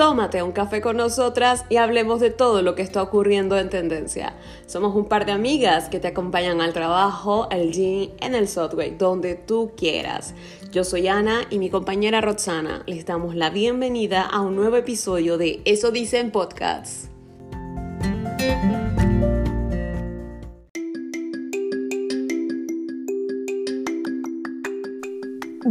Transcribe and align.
tómate 0.00 0.42
un 0.42 0.52
café 0.52 0.80
con 0.80 0.96
nosotras 0.96 1.66
y 1.68 1.76
hablemos 1.76 2.20
de 2.20 2.30
todo 2.30 2.62
lo 2.62 2.74
que 2.74 2.80
está 2.80 3.02
ocurriendo 3.02 3.58
en 3.58 3.68
tendencia. 3.68 4.32
Somos 4.64 4.96
un 4.96 5.04
par 5.04 5.26
de 5.26 5.32
amigas 5.32 5.90
que 5.90 6.00
te 6.00 6.08
acompañan 6.08 6.62
al 6.62 6.72
trabajo, 6.72 7.48
al 7.50 7.70
gym, 7.70 8.08
en 8.18 8.34
el 8.34 8.48
subway, 8.48 8.96
donde 8.96 9.34
tú 9.34 9.72
quieras. 9.76 10.32
Yo 10.72 10.84
soy 10.84 11.06
Ana 11.08 11.42
y 11.50 11.58
mi 11.58 11.68
compañera 11.68 12.22
Roxana. 12.22 12.82
Les 12.86 13.04
damos 13.04 13.34
la 13.34 13.50
bienvenida 13.50 14.22
a 14.22 14.40
un 14.40 14.56
nuevo 14.56 14.78
episodio 14.78 15.36
de 15.36 15.60
Eso 15.66 15.90
Dicen 15.90 16.30
Podcasts. 16.30 17.09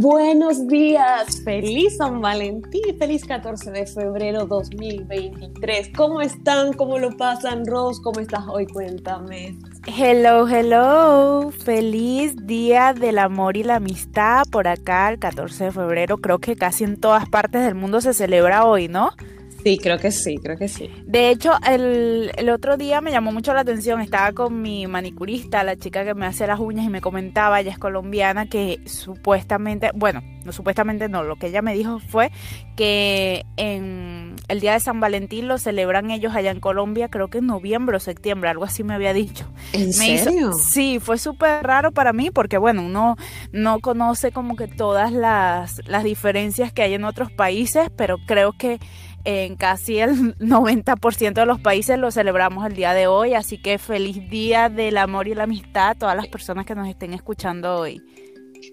Buenos 0.00 0.66
días, 0.66 1.42
feliz 1.44 1.98
San 1.98 2.22
Valentín, 2.22 2.96
feliz 2.98 3.22
14 3.22 3.70
de 3.70 3.86
febrero 3.86 4.46
2023. 4.46 5.90
¿Cómo 5.94 6.22
están? 6.22 6.72
¿Cómo 6.72 6.98
lo 6.98 7.14
pasan, 7.18 7.66
Ros? 7.66 8.00
¿Cómo 8.00 8.18
estás 8.18 8.44
hoy? 8.48 8.66
Cuéntame. 8.66 9.58
Hello, 9.86 10.48
hello. 10.48 11.50
Feliz 11.50 12.34
día 12.46 12.94
del 12.94 13.18
amor 13.18 13.58
y 13.58 13.62
la 13.62 13.76
amistad 13.76 14.44
por 14.50 14.68
acá 14.68 15.10
el 15.10 15.18
14 15.18 15.64
de 15.64 15.72
febrero. 15.72 16.16
Creo 16.16 16.38
que 16.38 16.56
casi 16.56 16.84
en 16.84 16.98
todas 16.98 17.28
partes 17.28 17.62
del 17.62 17.74
mundo 17.74 18.00
se 18.00 18.14
celebra 18.14 18.64
hoy, 18.64 18.88
¿no? 18.88 19.10
Sí, 19.62 19.78
creo 19.78 19.98
que 19.98 20.10
sí, 20.10 20.38
creo 20.38 20.56
que 20.56 20.68
sí. 20.68 20.90
De 21.06 21.30
hecho, 21.30 21.52
el, 21.68 22.32
el, 22.36 22.48
otro 22.50 22.76
día 22.76 23.00
me 23.00 23.10
llamó 23.10 23.32
mucho 23.32 23.52
la 23.52 23.60
atención, 23.60 24.00
estaba 24.00 24.32
con 24.32 24.62
mi 24.62 24.86
manicurista, 24.86 25.62
la 25.64 25.76
chica 25.76 26.04
que 26.04 26.14
me 26.14 26.26
hace 26.26 26.46
las 26.46 26.60
uñas 26.60 26.86
y 26.86 26.88
me 26.88 27.00
comentaba, 27.00 27.60
ella 27.60 27.72
es 27.72 27.78
colombiana, 27.78 28.46
que 28.46 28.80
supuestamente, 28.86 29.90
bueno, 29.94 30.22
no 30.44 30.52
supuestamente 30.52 31.08
no, 31.08 31.22
lo 31.22 31.36
que 31.36 31.48
ella 31.48 31.60
me 31.62 31.74
dijo 31.74 31.98
fue 31.98 32.30
que 32.76 33.44
en 33.56 34.36
el 34.48 34.60
día 34.60 34.72
de 34.72 34.80
San 34.80 35.00
Valentín 35.00 35.48
lo 35.48 35.58
celebran 35.58 36.10
ellos 36.10 36.34
allá 36.34 36.50
en 36.50 36.60
Colombia, 36.60 37.08
creo 37.08 37.28
que 37.28 37.38
en 37.38 37.46
noviembre 37.46 37.96
o 37.96 38.00
septiembre, 38.00 38.48
algo 38.48 38.64
así 38.64 38.82
me 38.82 38.94
había 38.94 39.12
dicho. 39.12 39.46
¿En 39.72 39.92
serio? 39.92 40.52
sí, 40.54 40.98
fue 40.98 41.18
súper 41.18 41.62
raro 41.64 41.92
para 41.92 42.12
mí 42.12 42.30
porque 42.30 42.56
bueno, 42.56 42.82
uno 42.82 43.16
no 43.52 43.80
conoce 43.80 44.32
como 44.32 44.56
que 44.56 44.66
todas 44.66 45.12
las, 45.12 45.82
las 45.86 46.04
diferencias 46.04 46.72
que 46.72 46.82
hay 46.82 46.94
en 46.94 47.04
otros 47.04 47.30
países, 47.30 47.90
pero 47.96 48.16
creo 48.26 48.52
que 48.56 48.78
en 49.24 49.56
casi 49.56 49.98
el 49.98 50.36
90% 50.38 51.32
de 51.34 51.46
los 51.46 51.60
países 51.60 51.98
lo 51.98 52.10
celebramos 52.10 52.66
el 52.66 52.74
día 52.74 52.94
de 52.94 53.06
hoy, 53.06 53.34
así 53.34 53.58
que 53.58 53.78
feliz 53.78 54.28
día 54.30 54.68
del 54.68 54.96
amor 54.96 55.28
y 55.28 55.34
la 55.34 55.44
amistad 55.44 55.90
a 55.90 55.94
todas 55.94 56.16
las 56.16 56.28
personas 56.28 56.66
que 56.66 56.74
nos 56.74 56.88
estén 56.88 57.12
escuchando 57.12 57.76
hoy. 57.76 58.00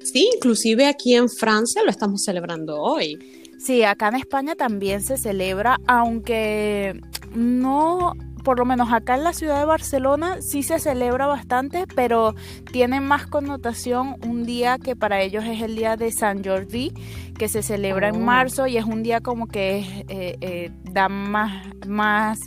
Sí, 0.04 0.30
inclusive 0.36 0.88
aquí 0.88 1.16
en 1.16 1.30
Francia 1.30 1.81
lo 1.84 1.89
estamos 1.89 2.23
celebrando 2.23 2.81
hoy. 2.81 3.17
Sí, 3.59 3.84
acá 3.84 4.09
en 4.09 4.16
España 4.16 4.56
también 4.56 5.02
se 5.02 5.17
celebra, 5.17 5.78
aunque 5.88 7.00
no 7.34 8.14
por 8.48 8.59
lo 8.59 8.64
menos 8.64 8.94
acá 8.94 9.16
en 9.16 9.26
la 9.26 9.34
ciudad 9.34 9.59
de 9.59 9.66
Barcelona 9.66 10.38
sí 10.42 10.64
se 10.64 10.80
celebra 10.80 11.28
bastante, 11.28 11.84
pero 11.98 12.34
tiene 12.72 13.02
más 13.02 13.28
connotación 13.28 14.16
un 14.26 14.45
día 14.45 14.78
que 14.78 14.95
para 14.95 15.20
ellos 15.22 15.44
es 15.44 15.62
el 15.62 15.76
día 15.76 15.98
de 15.98 16.14
San 16.14 16.45
Jordi, 16.45 16.94
que 17.38 17.50
se 17.50 17.62
celebra 17.62 18.08
en 18.08 18.16
Oh. 18.16 18.20
marzo 18.20 18.66
y 18.66 18.78
es 18.78 18.86
un 18.86 19.04
día 19.04 19.20
como 19.20 19.48
que 19.48 19.80
eh, 20.08 20.38
eh, 20.39 20.72
da 20.89 21.09
más, 21.09 21.62
más 21.86 22.39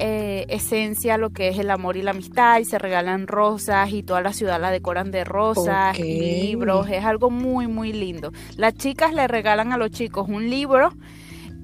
eh, 0.00 0.46
esencia 0.48 1.14
a 1.14 1.18
lo 1.18 1.30
que 1.30 1.46
es 1.46 1.60
el 1.60 1.70
amor 1.70 1.96
y 1.96 2.02
la 2.02 2.10
amistad 2.10 2.58
y 2.58 2.64
se 2.64 2.80
regalan 2.80 3.28
rosas 3.28 3.92
y 3.92 4.02
toda 4.02 4.22
la 4.22 4.32
ciudad 4.32 4.60
la 4.60 4.72
decoran 4.72 5.12
de 5.12 5.22
rosas 5.22 5.96
Ok. 5.96 6.04
y 6.04 6.42
libros, 6.48 6.88
es 6.90 7.04
algo 7.04 7.30
muy 7.30 7.68
muy 7.68 7.92
lindo. 7.92 8.32
Las 8.56 8.74
chicas 8.74 9.14
le 9.14 9.28
regalan 9.28 9.72
a 9.72 9.78
los 9.78 9.92
chicos 9.92 10.28
un 10.28 10.50
libro 10.50 10.90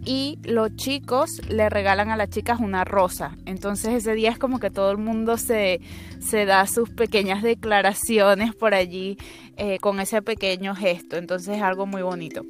y 0.05 0.39
los 0.43 0.75
chicos 0.77 1.41
le 1.49 1.69
regalan 1.69 2.11
a 2.11 2.17
las 2.17 2.31
chicas 2.31 2.61
una 2.61 2.85
rosa. 2.85 3.37
Entonces 3.47 3.95
ese 3.95 4.15
día 4.15 4.31
es 4.31 4.39
como 4.39 4.59
que 4.59 4.71
todo 4.71 4.91
el 4.91 4.99
mundo 4.99 5.39
se, 5.39 5.81
se 6.21 6.45
da 6.45 6.67
sus 6.67 6.91
pequeñas 6.91 7.43
declaraciones 7.43 8.55
por 8.55 8.75
allí 8.75 9.17
eh, 9.57 9.79
con 9.79 10.01
ese 10.01 10.23
pequeño 10.23 10.75
gesto. 10.75 11.17
Entonces 11.17 11.57
es 11.57 11.63
algo 11.63 11.87
muy 11.87 12.03
bonito. 12.03 12.45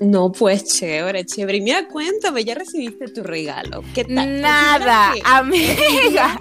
No, 0.00 0.30
pues 0.30 0.64
chévere, 0.64 1.24
chévere. 1.24 1.58
Y 1.58 1.60
mira, 1.62 1.88
cuéntame, 1.88 2.44
ya 2.44 2.54
recibiste 2.54 3.08
tu 3.08 3.22
regalo. 3.22 3.82
¿Qué 3.94 4.04
tal? 4.04 4.40
Nada, 4.40 5.12
¿Consideras 5.12 5.80
amiga. 6.04 6.40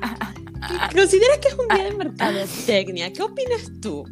¿Consideras 0.94 1.38
que 1.40 1.48
es 1.48 1.56
un 1.56 1.68
día 1.70 1.86
de 1.86 1.94
mercadotecnia? 1.94 3.14
¿Qué 3.14 3.24
opinas 3.24 3.72
tú? 3.82 4.04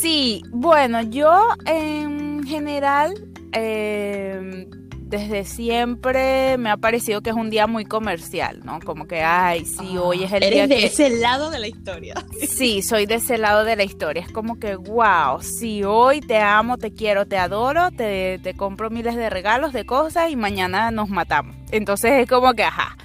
Sí, 0.00 0.42
bueno, 0.50 1.02
yo 1.02 1.48
en 1.66 2.44
general, 2.44 3.14
eh, 3.52 4.68
desde 5.08 5.44
siempre 5.44 6.56
me 6.58 6.70
ha 6.70 6.76
parecido 6.76 7.20
que 7.22 7.30
es 7.30 7.36
un 7.36 7.50
día 7.50 7.66
muy 7.66 7.84
comercial, 7.84 8.60
¿no? 8.64 8.78
Como 8.80 9.06
que, 9.06 9.22
ay, 9.22 9.64
sí, 9.64 9.96
hoy 9.96 10.24
es 10.24 10.32
el 10.32 10.42
Eres 10.42 10.54
día 10.54 10.66
de 10.66 10.76
que... 10.76 10.86
ese 10.86 11.10
lado 11.10 11.50
de 11.50 11.58
la 11.58 11.66
historia. 11.68 12.14
Sí, 12.48 12.82
soy 12.82 13.06
de 13.06 13.16
ese 13.16 13.38
lado 13.38 13.64
de 13.64 13.74
la 13.76 13.84
historia. 13.84 14.22
Es 14.22 14.30
como 14.32 14.58
que, 14.58 14.74
wow, 14.76 15.40
sí, 15.42 15.82
hoy 15.84 16.20
te 16.20 16.38
amo, 16.38 16.76
te 16.78 16.92
quiero, 16.92 17.26
te 17.26 17.36
adoro, 17.38 17.90
te, 17.90 18.38
te 18.42 18.54
compro 18.54 18.90
miles 18.90 19.16
de 19.16 19.28
regalos, 19.30 19.72
de 19.72 19.84
cosas 19.86 20.30
y 20.30 20.36
mañana 20.36 20.90
nos 20.90 21.08
matamos. 21.08 21.56
Entonces 21.70 22.12
es 22.12 22.28
como 22.28 22.52
que, 22.54 22.64
ajá, 22.64 22.96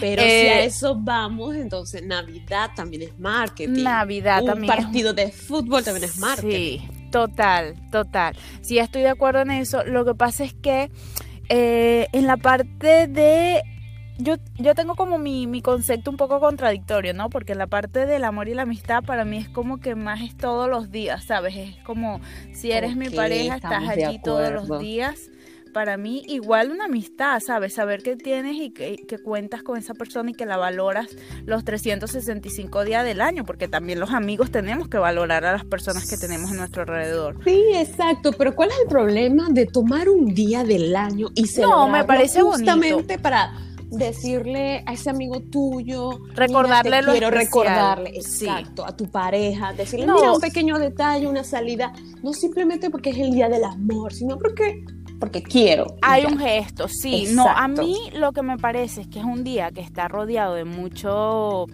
Pero 0.00 0.22
si 0.22 0.28
Eh, 0.28 0.50
a 0.50 0.62
eso 0.64 0.96
vamos, 0.98 1.54
entonces 1.56 2.02
Navidad 2.02 2.70
también 2.74 3.02
es 3.02 3.18
marketing. 3.18 3.82
Navidad 3.82 4.40
Un 4.42 4.46
también. 4.46 4.72
es- 4.78 4.84
partido 4.84 5.12
de 5.12 5.30
fútbol 5.30 5.84
también 5.84 6.04
es 6.04 6.18
marketing. 6.18 6.50
Sí, 6.80 6.88
total, 7.10 7.74
total. 7.90 8.36
Sí, 8.62 8.78
estoy 8.78 9.02
de 9.02 9.10
acuerdo 9.10 9.40
en 9.42 9.50
eso. 9.52 9.84
Lo 9.84 10.04
que 10.04 10.14
pasa 10.14 10.44
es 10.44 10.54
que 10.54 10.90
eh, 11.50 12.06
en 12.12 12.26
la 12.26 12.36
parte 12.36 13.08
de... 13.08 13.62
Yo, 14.18 14.36
yo 14.58 14.74
tengo 14.74 14.96
como 14.96 15.18
mi, 15.18 15.46
mi 15.46 15.62
concepto 15.62 16.10
un 16.10 16.18
poco 16.18 16.40
contradictorio, 16.40 17.14
¿no? 17.14 17.30
Porque 17.30 17.54
la 17.54 17.66
parte 17.66 18.04
del 18.06 18.24
amor 18.24 18.48
y 18.48 18.54
la 18.54 18.62
amistad 18.62 19.02
para 19.02 19.24
mí 19.24 19.38
es 19.38 19.48
como 19.48 19.80
que 19.80 19.94
más 19.94 20.20
es 20.20 20.36
todos 20.36 20.68
los 20.68 20.90
días, 20.90 21.24
¿sabes? 21.24 21.56
Es 21.56 21.76
como 21.78 22.20
si 22.52 22.70
eres 22.70 22.96
mi 22.96 23.08
pareja, 23.10 23.56
estás 23.56 23.88
allí 23.88 24.20
todos 24.22 24.52
los 24.52 24.78
días. 24.78 25.30
Para 25.72 25.96
mí 25.96 26.22
igual 26.26 26.70
una 26.70 26.86
amistad, 26.86 27.40
¿sabes? 27.40 27.74
Saber 27.74 28.02
que 28.02 28.16
tienes 28.16 28.56
y 28.56 28.70
que, 28.70 28.96
que 29.06 29.18
cuentas 29.18 29.62
con 29.62 29.76
esa 29.78 29.94
persona 29.94 30.30
y 30.30 30.34
que 30.34 30.46
la 30.46 30.56
valoras 30.56 31.08
los 31.46 31.64
365 31.64 32.84
días 32.84 33.04
del 33.04 33.20
año, 33.20 33.44
porque 33.44 33.68
también 33.68 34.00
los 34.00 34.10
amigos 34.10 34.50
tenemos 34.50 34.88
que 34.88 34.98
valorar 34.98 35.44
a 35.44 35.52
las 35.52 35.64
personas 35.64 36.08
que 36.08 36.16
tenemos 36.16 36.50
en 36.50 36.58
nuestro 36.58 36.82
alrededor. 36.82 37.36
Sí, 37.44 37.62
exacto, 37.74 38.32
pero 38.36 38.54
¿cuál 38.54 38.70
es 38.70 38.76
el 38.82 38.88
problema 38.88 39.48
de 39.50 39.66
tomar 39.66 40.08
un 40.08 40.34
día 40.34 40.64
del 40.64 40.94
año 40.96 41.28
y 41.34 41.46
celebrarlo 41.46 41.88
me 41.88 42.04
parece 42.04 42.40
justamente 42.42 43.18
para 43.18 43.52
decirle 43.90 44.82
a 44.86 44.92
ese 44.92 45.10
amigo 45.10 45.40
tuyo, 45.50 46.20
Recordarle 46.34 46.90
mira, 46.90 47.00
te 47.00 47.06
lo 47.06 47.12
quiero 47.12 47.26
especial. 47.28 47.44
recordarle, 47.66 48.22
Sí. 48.22 48.46
exacto, 48.46 48.86
a 48.86 48.96
tu 48.96 49.10
pareja, 49.10 49.72
decirle, 49.72 50.06
No. 50.06 50.14
mira, 50.14 50.32
un 50.32 50.40
pequeño 50.40 50.78
detalle, 50.78 51.26
una 51.26 51.42
salida, 51.42 51.92
no 52.22 52.32
simplemente 52.32 52.88
porque 52.88 53.10
es 53.10 53.18
el 53.18 53.32
día 53.32 53.48
del 53.48 53.64
amor, 53.64 54.12
sino 54.12 54.38
porque 54.38 54.84
porque 55.20 55.42
quiero. 55.42 55.86
Hay 56.02 56.22
ya. 56.22 56.28
un 56.28 56.38
gesto, 56.38 56.88
sí. 56.88 57.28
No, 57.32 57.46
a 57.48 57.68
mí 57.68 57.96
lo 58.14 58.32
que 58.32 58.42
me 58.42 58.56
parece 58.56 59.02
es 59.02 59.06
que 59.06 59.20
es 59.20 59.24
un 59.24 59.44
día 59.44 59.70
que 59.70 59.82
está 59.82 60.08
rodeado 60.08 60.54
de 60.54 60.64
mucho 60.64 61.66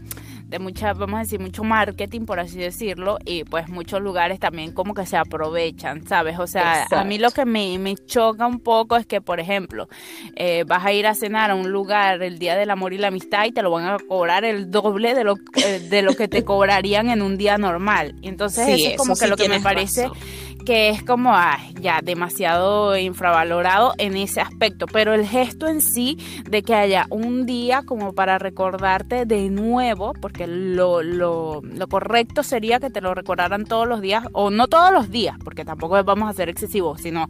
de 0.46 0.58
mucha, 0.58 0.92
vamos 0.92 1.18
a 1.18 1.22
decir, 1.22 1.40
mucho 1.40 1.64
marketing, 1.64 2.24
por 2.24 2.38
así 2.38 2.58
decirlo, 2.58 3.18
y 3.24 3.44
pues 3.44 3.68
muchos 3.68 4.00
lugares 4.00 4.38
también 4.38 4.72
como 4.72 4.94
que 4.94 5.04
se 5.04 5.16
aprovechan, 5.16 6.06
¿sabes? 6.06 6.38
O 6.38 6.46
sea, 6.46 6.86
a 6.90 7.04
mí 7.04 7.18
lo 7.18 7.30
que 7.30 7.44
me, 7.44 7.78
me 7.78 7.96
choca 7.96 8.46
un 8.46 8.60
poco 8.60 8.96
es 8.96 9.06
que, 9.06 9.20
por 9.20 9.40
ejemplo, 9.40 9.88
eh, 10.36 10.64
vas 10.66 10.84
a 10.84 10.92
ir 10.92 11.06
a 11.06 11.14
cenar 11.14 11.50
a 11.50 11.54
un 11.54 11.70
lugar 11.70 12.22
el 12.22 12.38
Día 12.38 12.56
del 12.56 12.70
Amor 12.70 12.92
y 12.92 12.98
la 12.98 13.08
Amistad 13.08 13.44
y 13.46 13.52
te 13.52 13.62
lo 13.62 13.70
van 13.70 13.86
a 13.86 13.98
cobrar 13.98 14.44
el 14.44 14.70
doble 14.70 15.14
de 15.14 15.24
lo, 15.24 15.34
eh, 15.56 15.80
de 15.80 16.02
lo 16.02 16.14
que 16.14 16.28
te 16.28 16.44
cobrarían 16.44 17.10
en 17.10 17.22
un 17.22 17.36
día 17.36 17.58
normal. 17.58 18.14
Entonces 18.22 18.66
Sí, 18.66 18.72
eso 18.84 18.90
es 18.90 18.96
como 18.96 19.12
eso 19.14 19.20
que 19.20 19.26
sí 19.26 19.30
lo 19.30 19.36
que 19.36 19.48
me 19.48 19.60
parece 19.60 20.08
razón. 20.08 20.18
que 20.64 20.90
es 20.90 21.02
como 21.02 21.34
ay, 21.34 21.74
ya 21.80 22.00
demasiado 22.02 22.96
infravalorado 22.96 23.94
en 23.98 24.16
ese 24.16 24.40
aspecto, 24.40 24.86
pero 24.86 25.14
el 25.14 25.26
gesto 25.26 25.66
en 25.68 25.80
sí 25.80 26.18
de 26.48 26.62
que 26.62 26.74
haya 26.74 27.06
un 27.10 27.46
día 27.46 27.82
como 27.84 28.12
para 28.12 28.38
recordarte 28.38 29.26
de 29.26 29.48
nuevo, 29.50 30.12
porque 30.20 30.35
lo, 30.46 31.02
lo, 31.02 31.60
lo 31.62 31.86
correcto 31.88 32.42
sería 32.42 32.80
que 32.80 32.90
te 32.90 33.00
lo 33.00 33.14
recordaran 33.14 33.64
todos 33.64 33.86
los 33.88 34.00
días, 34.00 34.24
o 34.32 34.50
no 34.50 34.66
todos 34.68 34.92
los 34.92 35.10
días, 35.10 35.36
porque 35.42 35.64
tampoco 35.64 36.02
vamos 36.04 36.28
a 36.28 36.32
ser 36.32 36.48
excesivos, 36.48 37.00
sino 37.00 37.28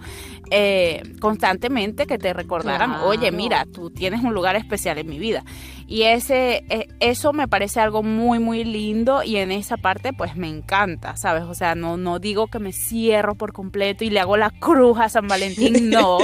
eh, 0.50 1.02
constantemente 1.20 2.06
que 2.06 2.18
te 2.18 2.32
recordaran, 2.32 2.90
Claro. 2.90 3.06
oye, 3.06 3.30
mira, 3.32 3.66
tú 3.66 3.90
tienes 3.90 4.22
un 4.22 4.34
lugar 4.34 4.56
especial 4.56 4.98
en 4.98 5.08
mi 5.08 5.18
vida. 5.18 5.44
Y 5.88 6.02
ese, 6.02 6.64
eh, 6.68 6.88
eso 6.98 7.32
me 7.32 7.46
parece 7.46 7.78
algo 7.80 8.02
muy, 8.02 8.40
muy 8.40 8.64
lindo 8.64 9.22
y 9.22 9.36
en 9.36 9.52
esa 9.52 9.76
parte 9.76 10.12
pues 10.12 10.34
me 10.34 10.48
encanta, 10.48 11.16
¿sabes? 11.16 11.44
O 11.44 11.54
sea, 11.54 11.76
no, 11.76 11.96
no 11.96 12.18
digo 12.18 12.48
que 12.48 12.58
me 12.58 12.72
cierro 12.72 13.36
por 13.36 13.52
completo 13.52 14.02
y 14.04 14.10
le 14.10 14.18
hago 14.18 14.36
la 14.36 14.50
cruz 14.50 14.98
a 14.98 15.08
San 15.08 15.28
Valentín, 15.28 15.90
no. 15.90 16.18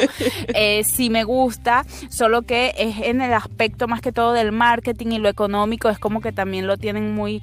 Eh, 0.55 0.82
sí 0.85 1.11
me 1.11 1.23
gusta, 1.23 1.85
solo 2.09 2.43
que 2.43 2.75
es 2.76 2.97
en 3.06 3.20
el 3.20 3.32
aspecto 3.32 3.87
más 3.87 4.00
que 4.00 4.11
todo 4.11 4.32
del 4.32 4.50
marketing 4.50 5.12
y 5.12 5.19
lo 5.19 5.29
económico, 5.29 5.88
es 5.88 5.99
como 6.00 6.20
que 6.20 6.32
también 6.32 6.67
lo 6.67 6.76
tienen 6.76 7.15
muy... 7.15 7.41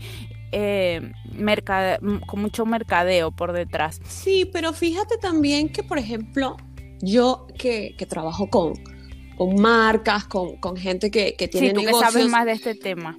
Eh, 0.51 1.11
mercade- 1.37 1.99
con 2.25 2.41
mucho 2.41 2.65
mercadeo 2.65 3.29
por 3.31 3.53
detrás. 3.53 4.01
Sí, 4.07 4.49
pero 4.51 4.73
fíjate 4.73 5.17
también 5.19 5.69
que, 5.69 5.83
por 5.83 5.99
ejemplo, 5.99 6.57
yo 7.01 7.45
que, 7.57 7.93
que 7.97 8.05
trabajo 8.07 8.49
con, 8.49 8.73
con 9.39 9.55
marcas, 9.55 10.25
con, 10.25 10.57
con 10.57 10.75
gente 10.75 11.09
que, 11.09 11.33
que 11.37 11.47
tiene 11.47 11.69
sí, 11.69 11.73
tú 11.73 11.81
negocios. 11.81 12.07
que 12.07 12.19
sabes 12.19 12.29
más 12.29 12.45
de 12.45 12.51
este 12.51 12.75
tema 12.75 13.17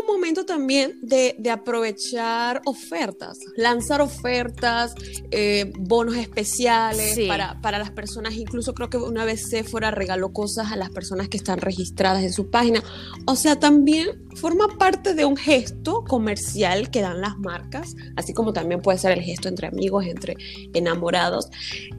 un 0.00 0.06
momento 0.06 0.44
también 0.46 0.98
de, 1.02 1.34
de 1.38 1.50
aprovechar 1.50 2.62
ofertas, 2.64 3.38
lanzar 3.56 4.00
ofertas, 4.00 4.94
eh, 5.30 5.72
bonos 5.78 6.16
especiales 6.16 7.14
Sí. 7.14 7.26
para, 7.26 7.60
para 7.60 7.78
las 7.78 7.90
personas. 7.90 8.34
Incluso 8.34 8.74
creo 8.74 8.88
que 8.90 8.96
una 8.96 9.24
vez 9.24 9.48
Sephora 9.48 9.90
regaló 9.90 10.32
cosas 10.32 10.72
a 10.72 10.76
las 10.76 10.90
personas 10.90 11.28
que 11.28 11.36
están 11.36 11.58
registradas 11.58 12.22
en 12.22 12.32
su 12.32 12.50
página. 12.50 12.82
O 13.26 13.36
sea, 13.36 13.56
también 13.58 14.08
forma 14.36 14.68
parte 14.78 15.14
de 15.14 15.24
un 15.24 15.36
gesto 15.36 16.04
comercial 16.04 16.90
que 16.90 17.00
dan 17.00 17.20
las 17.20 17.36
marcas, 17.38 17.94
así 18.16 18.32
como 18.32 18.52
también 18.52 18.80
puede 18.80 18.98
ser 18.98 19.12
el 19.12 19.22
gesto 19.22 19.48
entre 19.48 19.66
amigos, 19.68 20.06
entre 20.06 20.36
enamorados. 20.74 21.48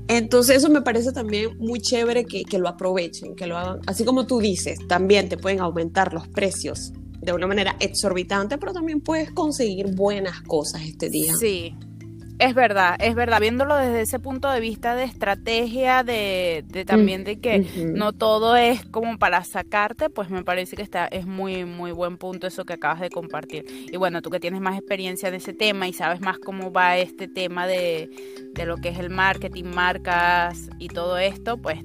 Entonces 0.07 0.57
eso 0.57 0.69
me 0.69 0.81
parece 0.81 1.11
también 1.11 1.57
muy 1.57 1.79
chévere 1.79 2.25
que, 2.25 2.43
que 2.43 2.57
lo 2.59 2.67
aprovechen, 2.69 3.35
que 3.35 3.47
lo 3.47 3.57
hagan. 3.57 3.79
Así 3.87 4.03
como 4.05 4.25
tú 4.27 4.39
dices, 4.39 4.79
también 4.87 5.29
te 5.29 5.37
pueden 5.37 5.59
aumentar 5.59 6.13
los 6.13 6.27
precios 6.27 6.91
de 7.21 7.33
una 7.33 7.47
manera 7.47 7.75
exorbitante, 7.79 8.57
pero 8.57 8.73
también 8.73 9.01
puedes 9.01 9.31
conseguir 9.31 9.95
buenas 9.95 10.41
cosas 10.41 10.81
este 10.81 11.09
día. 11.09 11.35
Sí, 11.35 11.75
es 12.41 12.55
verdad, 12.55 12.95
es 12.99 13.13
verdad. 13.13 13.39
Viéndolo 13.39 13.75
desde 13.75 14.01
ese 14.01 14.17
punto 14.17 14.49
de 14.49 14.59
vista 14.59 14.95
de 14.95 15.03
estrategia, 15.03 16.03
de, 16.03 16.65
de 16.67 16.85
también 16.85 17.23
de 17.23 17.39
que 17.39 17.59
no 17.85 18.13
todo 18.13 18.55
es 18.55 18.83
como 18.85 19.19
para 19.19 19.43
sacarte, 19.43 20.09
pues 20.09 20.31
me 20.31 20.43
parece 20.43 20.75
que 20.75 20.81
está 20.81 21.05
es 21.05 21.27
muy 21.27 21.65
muy 21.65 21.91
buen 21.91 22.17
punto 22.17 22.47
eso 22.47 22.65
que 22.65 22.73
acabas 22.73 22.99
de 22.99 23.11
compartir. 23.11 23.65
Y 23.91 23.95
bueno, 23.97 24.23
tú 24.23 24.31
que 24.31 24.39
tienes 24.39 24.59
más 24.59 24.75
experiencia 24.75 25.29
en 25.29 25.35
ese 25.35 25.53
tema 25.53 25.87
y 25.87 25.93
sabes 25.93 26.19
más 26.19 26.39
cómo 26.39 26.71
va 26.71 26.97
este 26.97 27.27
tema 27.27 27.67
de, 27.67 28.09
de 28.53 28.65
lo 28.65 28.77
que 28.77 28.89
es 28.89 28.97
el 28.97 29.11
marketing, 29.11 29.65
marcas 29.65 30.67
y 30.79 30.87
todo 30.87 31.19
esto, 31.19 31.57
pues 31.57 31.79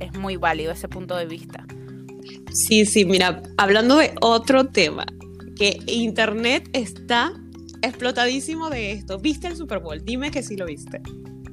es 0.00 0.18
muy 0.18 0.36
válido 0.36 0.72
ese 0.72 0.88
punto 0.88 1.14
de 1.14 1.26
vista. 1.26 1.64
Sí, 2.52 2.84
sí, 2.84 3.04
mira, 3.04 3.42
hablando 3.56 3.96
de 3.96 4.12
otro 4.20 4.66
tema, 4.66 5.06
que 5.56 5.78
Internet 5.86 6.68
está 6.72 7.32
explotadísimo 7.82 8.70
de 8.70 8.92
esto. 8.92 9.18
¿Viste 9.18 9.48
el 9.48 9.56
Super 9.56 9.78
Bowl? 9.78 10.04
Dime 10.04 10.30
que 10.30 10.42
sí 10.42 10.56
lo 10.56 10.66
viste. 10.66 11.00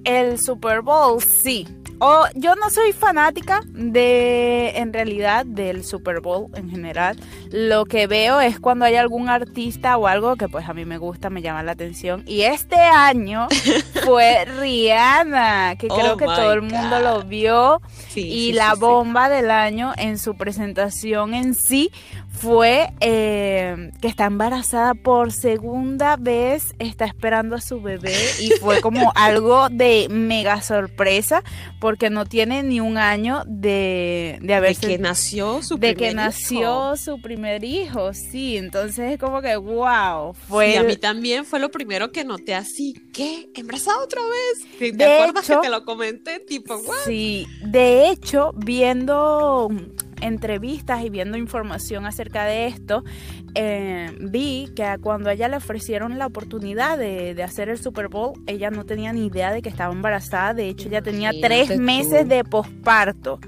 El 0.07 0.39
Super 0.39 0.81
Bowl, 0.81 1.21
sí. 1.21 1.67
O 1.99 2.25
yo 2.35 2.55
no 2.55 2.69
soy 2.69 2.93
fanática 2.93 3.61
de, 3.73 4.69
en 4.75 4.93
realidad, 4.93 5.47
del 5.47 5.83
Super 5.83 6.19
Bowl 6.21 6.45
en 6.55 6.69
general. 6.69 7.17
Lo 7.49 7.85
que 7.85 8.05
veo 8.05 8.39
es 8.39 8.59
cuando 8.59 8.85
hay 8.85 8.95
algún 8.97 9.29
artista 9.29 9.97
o 9.97 10.05
algo 10.05 10.35
que 10.35 10.47
pues 10.47 10.69
a 10.69 10.73
mí 10.75 10.85
me 10.85 10.99
gusta, 10.99 11.31
me 11.31 11.41
llama 11.41 11.63
la 11.63 11.71
atención. 11.71 12.23
Y 12.27 12.43
este 12.43 12.75
año 12.75 13.47
fue 14.05 14.45
Rihanna, 14.45 15.75
que 15.77 15.87
creo 15.87 16.13
Oh 16.13 16.17
que 16.17 16.27
my 16.27 16.35
todo 16.35 16.53
el 16.53 16.61
mundo 16.61 16.99
lo 16.99 17.23
vio. 17.23 17.81
Sí, 18.09 18.21
Y 18.21 18.47
sí, 18.49 18.53
la 18.53 18.73
sí. 18.75 18.79
bomba 18.79 19.27
del 19.27 19.49
año 19.49 19.91
en 19.97 20.19
su 20.19 20.35
presentación 20.37 21.33
en 21.33 21.55
sí 21.55 21.91
fue 22.37 22.89
eh, 23.01 23.91
que 24.01 24.07
está 24.07 24.25
embarazada 24.25 24.93
por 24.93 25.31
segunda 25.31 26.15
vez, 26.17 26.73
está 26.79 27.05
esperando 27.05 27.55
a 27.55 27.61
su 27.61 27.81
bebé 27.81 28.15
y 28.39 28.51
fue 28.51 28.79
como 28.81 29.11
algo 29.15 29.69
de 29.69 30.07
mega 30.09 30.61
sorpresa 30.61 31.43
porque 31.79 32.09
no 32.09 32.25
tiene 32.25 32.63
ni 32.63 32.79
un 32.79 32.97
año 32.97 33.43
de, 33.47 34.37
de 34.41 34.47
De 34.47 34.53
haberse... 34.53 34.87
que 34.87 34.97
nació 34.99 35.61
su 35.63 35.75
de 35.77 35.93
primer 35.93 35.97
que 35.97 36.05
hijo. 36.07 36.15
nació 36.15 36.95
su 36.97 37.21
primer 37.21 37.63
hijo, 37.63 38.13
sí, 38.13 38.57
entonces 38.57 39.13
es 39.13 39.19
como 39.19 39.41
que 39.41 39.55
wow, 39.57 40.33
fue 40.47 40.71
Sí, 40.71 40.77
a 40.77 40.83
mí 40.83 40.95
también 40.97 41.43
fue 41.45 41.59
lo 41.59 41.71
primero 41.71 42.11
que 42.11 42.23
noté 42.23 42.53
así, 42.55 42.93
¿qué? 43.13 43.49
¿Embarazada 43.55 43.97
otra 44.03 44.21
vez? 44.21 44.77
¿Te 44.79 44.91
De 44.91 45.05
acuerdas 45.05 45.49
hecho- 45.49 45.61
que 45.61 45.67
te 45.67 45.71
lo 45.71 45.83
comenté? 45.85 46.39
Tipo, 46.39 46.75
¿what? 46.75 46.95
Sí, 47.05 47.47
de 47.65 48.09
hecho, 48.09 48.51
viendo 48.55 49.69
entrevistas 50.21 51.03
y 51.03 51.09
viendo 51.09 51.37
información 51.37 52.05
acerca 52.05 52.45
de 52.45 52.67
esto, 52.67 53.03
eh, 53.59 54.15
vi 54.21 54.69
que 54.75 54.97
cuando 55.01 55.29
a 55.29 55.33
ella 55.33 55.47
le 55.47 55.57
ofrecieron 55.57 56.17
la 56.19 56.27
oportunidad 56.27 56.97
de, 56.97 57.33
de 57.33 57.43
hacer 57.43 57.69
el 57.69 57.79
Super 57.79 58.07
Bowl, 58.07 58.33
ella 58.45 58.69
no 58.69 58.85
tenía 58.85 59.11
ni 59.13 59.25
idea 59.25 59.51
de 59.51 59.61
que 59.61 59.69
estaba 59.69 59.91
embarazada. 59.93 60.53
De 60.53 60.69
hecho, 60.69 60.87
ella 60.87 61.01
tenía 61.01 61.31
tres 61.41 61.69
tú. 61.69 61.79
meses 61.81 62.27
de 62.27 62.43
posparto. 62.43 63.39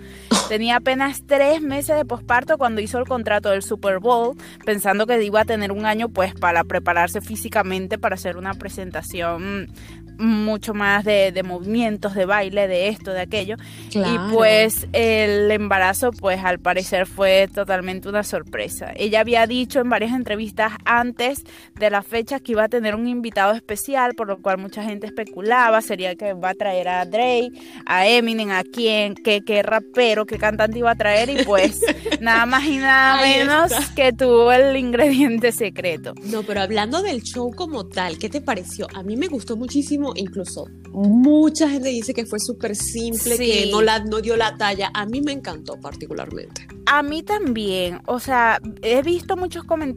Tenía 0.47 0.77
apenas 0.77 1.21
tres 1.27 1.61
meses 1.61 1.95
de 1.95 2.06
posparto 2.06 2.57
cuando 2.57 2.81
hizo 2.81 2.97
el 2.97 3.06
contrato 3.07 3.51
del 3.51 3.61
Super 3.61 4.00
Bowl, 4.00 4.35
pensando 4.65 5.06
que 5.06 5.21
iba 5.23 5.41
a 5.41 5.45
tener 5.45 5.71
un 5.71 5.85
año 5.85 6.09
pues 6.09 6.33
para 6.33 6.63
prepararse 6.63 7.21
físicamente 7.21 8.00
para 8.00 8.15
hacer 8.15 8.35
una 8.35 8.56
presentación 8.56 9.71
mucho 10.17 10.73
más 10.73 11.06
de, 11.06 11.31
de 11.31 11.44
movimientos, 11.44 12.13
de 12.13 12.25
baile, 12.25 12.67
de 12.67 12.89
esto, 12.89 13.11
de 13.11 13.21
aquello. 13.21 13.56
Claro. 13.89 14.31
Y 14.31 14.33
pues 14.33 14.88
el 14.91 15.50
embarazo, 15.50 16.11
pues 16.11 16.44
al 16.44 16.59
parecer 16.59 17.06
fue 17.06 17.47
totalmente 17.53 18.09
una 18.09 18.23
sorpresa. 18.23 18.91
Ella 18.95 19.21
había 19.21 19.47
dicho 19.47 19.79
en 19.79 19.89
varias 20.00 20.16
entrevistas 20.16 20.72
antes 20.86 21.44
de 21.78 21.90
la 21.90 22.01
fecha 22.04 22.40
que 22.40 22.54
iba 22.54 22.63
a 22.63 22.69
tener 22.69 22.96
un 22.96 23.06
invitado 23.06 23.51
especial, 23.51 24.13
por 24.16 24.28
lo 24.30 24.42
cual 24.42 24.57
mucha 24.57 24.81
gente 24.81 25.07
especulaba, 25.07 25.81
sería 25.81 26.16
que 26.16 26.31
va 26.31 26.51
a 26.51 26.54
traer 26.54 26.88
a 26.88 27.04
Drake, 27.04 27.51
a 27.86 28.07
Eminem, 28.07 28.50
a 28.51 28.63
quién, 28.63 29.13
qué, 29.16 29.42
qué 29.46 29.62
rapero, 29.62 30.25
qué 30.25 30.38
cantante 30.38 30.80
iba 30.80 30.92
a 30.92 30.96
traer 30.96 31.30
y 31.30 31.44
pues 31.44 31.81
nada 32.22 32.46
más 32.46 32.63
y 32.66 32.78
nada 32.78 33.22
menos 33.22 33.74
que 33.94 34.13
tuvo 34.13 34.54
el 34.54 34.78
ingrediente 34.78 35.51
secreto. 35.51 36.13
No, 36.24 36.44
pero 36.44 36.62
hablando 36.62 37.02
del 37.02 37.22
show 37.22 37.52
como 37.54 37.86
tal, 37.88 38.18
¿qué 38.19 38.30
te 38.30 38.40
pareció? 38.40 38.88
A 38.95 39.04
mí 39.04 39.18
me 39.18 39.28
gustó 39.28 39.57
muchísimo, 39.57 40.13
incluso 40.16 40.66
mucha 40.94 41.69
gente 41.69 41.90
dice 41.90 42.13
que 42.13 42.25
fue 42.25 42.40
súper 42.40 42.74
simple, 42.74 43.36
Sí. 43.36 43.52
que 43.66 43.69
no, 43.72 43.81
la, 43.81 44.00
no 44.00 44.22
dio 44.22 44.38
la 44.38 44.56
talla. 44.56 44.92
A 44.94 45.06
mí 45.06 45.19
me 45.22 45.34
encantó 45.34 45.78
particularmente. 45.81 46.68
A 46.86 47.04
mí 47.04 47.22
también, 47.22 48.02
o 48.07 48.19
sea, 48.19 48.60
he 48.81 49.04
visto 49.04 49.38
muchos 49.38 49.63
comentarios 49.63 49.88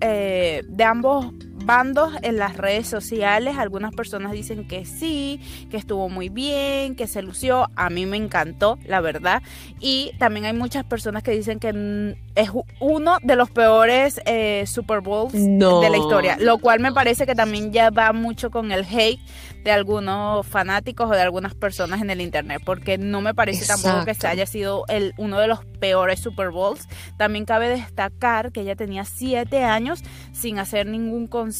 eh, 0.00 0.62
de 0.68 0.84
ambos 0.84 1.26
bandos 1.64 2.12
en 2.22 2.36
las 2.36 2.56
redes 2.56 2.86
sociales. 2.88 3.56
Algunas 3.58 3.94
personas 3.94 4.32
dicen 4.32 4.66
que 4.66 4.84
sí, 4.84 5.40
que 5.70 5.76
estuvo 5.76 6.08
muy 6.08 6.28
bien, 6.28 6.94
que 6.94 7.06
se 7.06 7.22
lució. 7.22 7.68
A 7.76 7.90
mí 7.90 8.06
me 8.06 8.16
encantó, 8.16 8.78
la 8.86 9.00
verdad. 9.00 9.42
Y 9.80 10.12
también 10.18 10.46
hay 10.46 10.52
muchas 10.52 10.84
personas 10.84 11.22
que 11.22 11.30
dicen 11.32 11.58
que 11.58 11.72
mm, 11.72 12.20
es 12.34 12.50
uno 12.80 13.16
de 13.22 13.36
los 13.36 13.50
peores 13.50 14.20
eh, 14.26 14.64
Super 14.66 15.00
Bowls 15.00 15.34
No. 15.34 15.80
de 15.80 15.90
la 15.90 15.98
historia, 15.98 16.36
lo 16.40 16.58
cual 16.58 16.80
me 16.80 16.92
parece 16.92 17.26
que 17.26 17.34
también 17.34 17.72
ya 17.72 17.90
va 17.90 18.12
mucho 18.12 18.50
con 18.50 18.72
el 18.72 18.84
hate 18.84 19.20
de 19.62 19.70
algunos 19.72 20.46
fanáticos 20.46 21.08
o 21.10 21.14
de 21.14 21.22
algunas 21.22 21.54
personas 21.54 22.02
en 22.02 22.10
el 22.10 22.20
internet, 22.20 22.60
porque 22.66 22.98
no 22.98 23.22
me 23.22 23.32
parece 23.34 23.64
tampoco 23.66 24.04
que 24.04 24.10
Exacto. 24.10 24.20
se 24.20 24.26
haya 24.28 24.46
sido 24.46 24.84
el, 24.88 25.14
uno 25.16 25.38
de 25.38 25.46
los 25.46 25.64
peores 25.80 26.20
Super 26.20 26.50
Bowls. 26.50 26.86
También 27.16 27.46
cabe 27.46 27.68
destacar 27.70 28.52
que 28.52 28.60
ella 28.60 28.76
tenía 28.76 29.04
siete 29.06 29.64
años 29.64 30.02
sin 30.32 30.58
hacer 30.58 30.86
ningún 30.86 31.26
concierto 31.28 31.53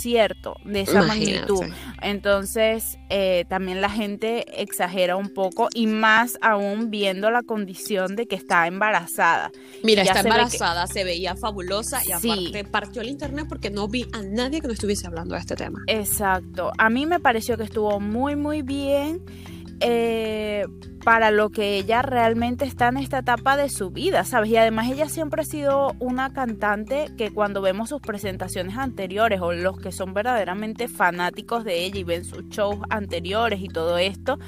de 0.65 0.81
esa 0.83 1.03
Imagínate. 1.05 1.53
magnitud. 1.53 1.75
Entonces, 2.03 2.99
eh, 3.11 3.45
también 3.49 3.81
la 3.81 3.89
gente 3.91 4.61
exagera 4.63 5.17
un 5.17 5.29
poco 5.33 5.69
y 5.75 5.87
más 5.87 6.39
aún 6.43 6.91
viendo 6.91 7.31
la 7.31 7.43
condición 7.43 8.17
de 8.17 8.27
que 8.27 8.35
está 8.37 8.67
embarazada. 8.67 9.51
Mira, 9.83 10.03
está 10.03 10.15
se 10.15 10.19
ve 10.19 10.23
que- 10.23 10.29
embarazada, 10.29 10.87
se 10.87 11.05
veía 11.05 11.37
fabulosa 11.37 12.01
y 12.03 12.13
Sí. 12.21 12.31
aparte 12.31 12.65
partió 12.65 13.03
el 13.03 13.09
internet 13.09 13.47
porque 13.49 13.71
no 13.71 13.89
vi 13.89 14.07
a 14.13 14.23
nadie 14.23 14.61
que 14.61 14.67
no 14.67 14.73
estuviese 14.73 15.07
hablando 15.07 15.35
de 15.35 15.41
este 15.41 15.57
tema. 15.57 15.81
Exacto. 15.87 16.73
A 16.79 16.91
mí 16.91 17.07
me 17.07 17.21
pareció 17.21 17.57
que 17.57 17.65
estuvo 17.65 18.01
muy, 18.01 18.37
muy 18.37 18.63
bien 18.63 19.23
eh, 19.81 20.67
para 21.05 21.31
lo 21.31 21.51
que 21.51 21.77
ella 21.77 22.01
realmente 22.03 22.65
está 22.65 22.89
en 22.89 22.97
esta 22.97 23.19
etapa 23.19 23.57
de 23.57 23.69
su 23.69 23.91
vida, 23.91 24.25
¿sabes? 24.25 24.51
Y 24.51 24.57
además 24.57 24.91
ella 24.91 25.09
siempre 25.09 25.43
ha 25.43 25.45
sido 25.45 25.95
una 25.99 26.33
cantante 26.33 27.07
que 27.19 27.31
cuando 27.31 27.61
vemos 27.61 27.91
sus 27.91 28.01
presentaciones 28.01 28.79
anteriores 28.79 29.41
o 29.43 29.53
los 29.53 29.79
que 29.79 29.93
son 29.93 30.15
verdaderamente 30.15 30.89
fanáticos 30.89 31.65
de 31.65 31.85
ella 31.85 31.99
y 31.99 32.05
ven 32.05 32.25
sus 32.25 32.49
shows 32.49 32.79
anteriores 32.89 33.61
y 33.61 33.69
todo 33.69 33.99
esto, 33.99 34.39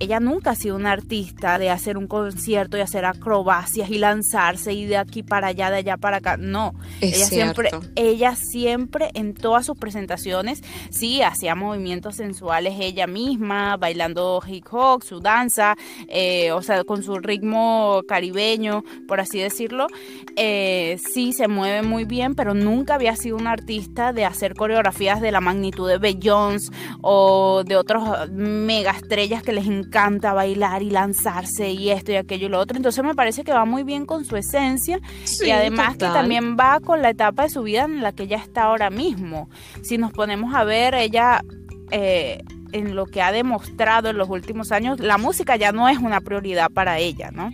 ella 0.00 0.18
nunca 0.18 0.52
ha 0.52 0.54
sido 0.54 0.76
una 0.76 0.92
artista 0.92 1.58
de 1.58 1.68
hacer 1.68 1.98
un 1.98 2.06
concierto 2.06 2.78
y 2.78 2.80
hacer 2.80 3.04
acrobacias 3.04 3.90
y 3.90 3.98
lanzarse 3.98 4.72
y 4.72 4.86
de 4.86 4.96
aquí 4.96 5.22
para 5.22 5.48
allá, 5.48 5.70
de 5.70 5.76
allá 5.76 5.98
para 5.98 6.16
acá. 6.16 6.38
No, 6.38 6.74
Es 7.02 7.16
ella 7.16 7.26
siempre, 7.26 7.70
ella 7.96 8.34
siempre 8.34 9.10
en 9.12 9.34
todas 9.34 9.66
sus 9.66 9.76
presentaciones, 9.76 10.62
sí, 10.90 11.20
hacía 11.20 11.54
movimientos 11.54 12.16
sensuales 12.16 12.76
ella 12.80 13.06
misma, 13.06 13.76
bailando 13.76 14.42
hip 14.46 14.64
hop, 14.70 15.02
su 15.02 15.20
danza, 15.20 15.76
eh, 16.08 16.50
o 16.52 16.62
sea, 16.62 16.82
con 16.84 17.02
su 17.02 17.18
ritmo 17.18 18.02
caribeño, 18.08 18.82
por 19.06 19.20
así 19.20 19.38
decirlo. 19.38 19.86
Eh, 20.34 20.98
sí, 21.12 21.34
se 21.34 21.46
mueve 21.46 21.82
muy 21.82 22.06
bien, 22.06 22.34
pero 22.34 22.54
nunca 22.54 22.94
había 22.94 23.16
sido 23.16 23.36
una 23.36 23.52
artista 23.52 24.14
de 24.14 24.24
hacer 24.24 24.54
coreografías 24.54 25.20
de 25.20 25.30
la 25.30 25.42
magnitud 25.42 25.86
de 25.86 25.98
Beyoncé 25.98 26.72
o 27.02 27.64
de 27.66 27.76
otros 27.76 28.30
mega 28.30 28.92
estrellas 28.92 29.42
que 29.42 29.52
les 29.52 29.66
encanta 29.66 29.89
bailar 29.90 30.82
y 30.82 30.90
lanzarse 30.90 31.70
y 31.70 31.90
esto 31.90 32.12
y 32.12 32.16
aquello 32.16 32.46
y 32.46 32.50
lo 32.50 32.58
otro. 32.58 32.76
Entonces 32.76 33.04
me 33.04 33.14
parece 33.14 33.44
que 33.44 33.52
va 33.52 33.64
muy 33.64 33.82
bien 33.82 34.06
con 34.06 34.24
su 34.24 34.36
esencia 34.36 35.00
Sí, 35.24 35.46
y 35.46 35.50
además 35.50 35.94
total. 35.98 36.12
que 36.12 36.18
también 36.18 36.56
va 36.58 36.80
con 36.80 37.02
la 37.02 37.10
etapa 37.10 37.42
de 37.44 37.50
su 37.50 37.62
vida 37.62 37.84
en 37.84 38.00
la 38.02 38.12
que 38.12 38.22
ella 38.24 38.38
está 38.38 38.62
ahora 38.64 38.90
mismo. 38.90 39.48
Si 39.82 39.98
nos 39.98 40.12
ponemos 40.12 40.54
a 40.54 40.64
ver, 40.64 40.94
ella 40.94 41.42
eh, 41.90 42.42
en 42.72 42.94
lo 42.94 43.06
que 43.06 43.20
ha 43.22 43.32
demostrado 43.32 44.10
en 44.10 44.16
los 44.16 44.28
últimos 44.28 44.70
años, 44.72 45.00
la 45.00 45.18
música 45.18 45.56
ya 45.56 45.72
no 45.72 45.88
es 45.88 45.98
una 45.98 46.20
prioridad 46.20 46.70
para 46.70 46.98
ella, 46.98 47.30
¿no? 47.32 47.52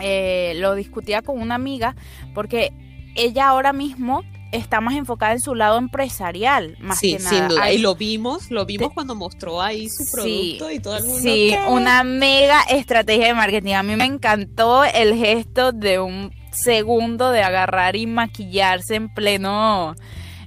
eh, 0.00 0.54
lo 0.56 0.74
discutía 0.74 1.22
con 1.22 1.40
una 1.40 1.54
amiga 1.54 1.94
porque 2.34 2.72
ella 3.14 3.46
ahora 3.48 3.72
mismo 3.72 4.22
está 4.54 4.80
más 4.80 4.94
enfocada 4.94 5.32
en 5.32 5.40
su 5.40 5.54
lado 5.54 5.76
empresarial, 5.78 6.76
más 6.80 6.98
sí, 6.98 7.16
que 7.16 7.22
nada. 7.22 7.30
sin 7.38 7.48
duda. 7.48 7.62
Hay- 7.62 7.76
Y 7.76 7.78
lo 7.78 7.94
vimos, 7.94 8.50
lo 8.50 8.64
vimos 8.64 8.92
cuando 8.94 9.14
mostró 9.14 9.60
ahí 9.60 9.88
su 9.88 10.04
Sí, 10.04 10.10
producto 10.12 10.70
y 10.70 10.78
todo 10.80 10.96
el 10.96 11.04
mundo. 11.04 11.20
Sí, 11.20 11.48
¿qué? 11.50 11.58
una 11.68 12.04
mega 12.04 12.62
estrategia 12.70 13.26
de 13.26 13.34
marketing. 13.34 13.74
A 13.74 13.82
mí 13.82 13.96
me 13.96 14.04
encantó 14.04 14.84
el 14.84 15.14
gesto 15.16 15.72
de 15.72 15.98
un 16.00 16.32
segundo 16.52 17.30
de 17.30 17.42
agarrar 17.42 17.96
y 17.96 18.06
maquillarse 18.06 18.94
en 18.94 19.12
pleno 19.12 19.94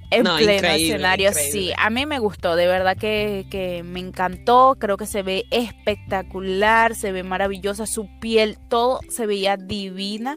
en 0.09 0.23
No, 0.23 0.37
pleno 0.37 0.53
increíble, 0.53 0.85
escenario. 0.93 1.29
increíble. 1.31 1.51
Sí, 1.51 1.71
a 1.77 1.89
mí 1.89 2.05
me 2.05 2.17
gustó, 2.19 2.55
de 2.55 2.65
verdad 2.65 2.95
que, 2.95 3.45
que 3.51 3.83
me 3.83 3.99
encantó. 3.99 4.77
Creo 4.79 4.95
que 4.95 5.05
se 5.05 5.21
ve 5.21 5.43
espectacular, 5.51 6.95
se 6.95 7.11
ve 7.11 7.23
maravillosa, 7.23 7.85
su 7.85 8.07
piel, 8.21 8.57
todo 8.69 9.01
se 9.09 9.25
veía 9.25 9.57
divina. 9.57 10.35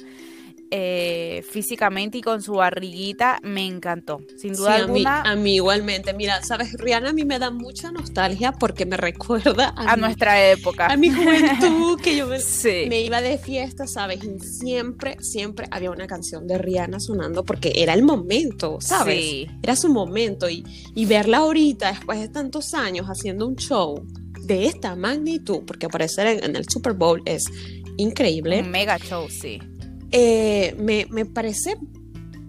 Eh, 0.70 1.44
físicamente 1.48 2.18
y 2.18 2.20
con 2.20 2.42
su 2.42 2.54
barriguita 2.54 3.38
me 3.42 3.66
encantó 3.66 4.20
sin 4.36 4.54
Sí, 4.54 4.60
duda 4.60 4.74
a, 4.74 4.78
mí, 4.78 4.82
alguna 4.82 5.22
a 5.22 5.36
mí 5.36 5.54
igualmente. 5.56 6.14
Mira, 6.14 6.42
sabes, 6.42 6.72
Rihanna 6.74 7.10
a 7.10 7.12
mí 7.12 7.24
me 7.24 7.38
da 7.38 7.50
mucha 7.50 7.90
nostalgia 7.90 8.52
porque 8.52 8.86
me 8.86 8.96
recuerda 8.98 9.74
a, 9.76 9.92
a 9.92 9.96
mi, 9.96 10.02
nuestra 10.02 10.50
época 10.50 10.86
a 10.86 10.96
mi 10.96 11.10
juventud, 11.10 12.00
que 12.02 12.16
yo 12.16 12.26
me, 12.26 12.40
sí 12.40 12.86
me 12.88 13.00
iba 13.00 13.20
de 13.20 13.38
fiesta, 13.38 13.86
¿sabes? 13.86 14.20
Y 14.24 14.38
siempre, 14.40 15.16
siempre 15.20 15.66
había 15.70 15.90
una 15.90 16.06
canción 16.06 16.46
de 16.46 16.58
Rihanna 16.58 17.00
sonando 17.00 17.44
porque 17.44 17.72
era 17.74 17.94
el 17.94 18.02
momento, 18.02 18.78
¿sabes? 18.80 19.20
Sí. 19.20 19.46
Era 19.62 19.76
su 19.76 19.88
momento 19.88 20.48
y, 20.48 20.64
y 20.94 21.06
verla 21.06 21.38
ahorita, 21.38 21.90
después 21.90 22.20
de 22.20 22.28
tantos 22.28 22.74
años, 22.74 23.06
haciendo 23.06 23.46
un 23.46 23.56
show 23.56 24.06
de 24.42 24.66
esta 24.66 24.96
magnitud, 24.96 25.60
porque 25.66 25.86
aparecer 25.86 26.26
en, 26.26 26.44
en 26.44 26.56
el 26.56 26.68
Super 26.68 26.92
Bowl 26.92 27.22
es 27.24 27.44
increíble, 27.96 28.60
Un 28.60 28.70
mega 28.70 28.98
show, 28.98 29.28
sí. 29.28 29.60
Eh, 30.12 30.74
me, 30.78 31.06
me 31.10 31.24
parece 31.24 31.76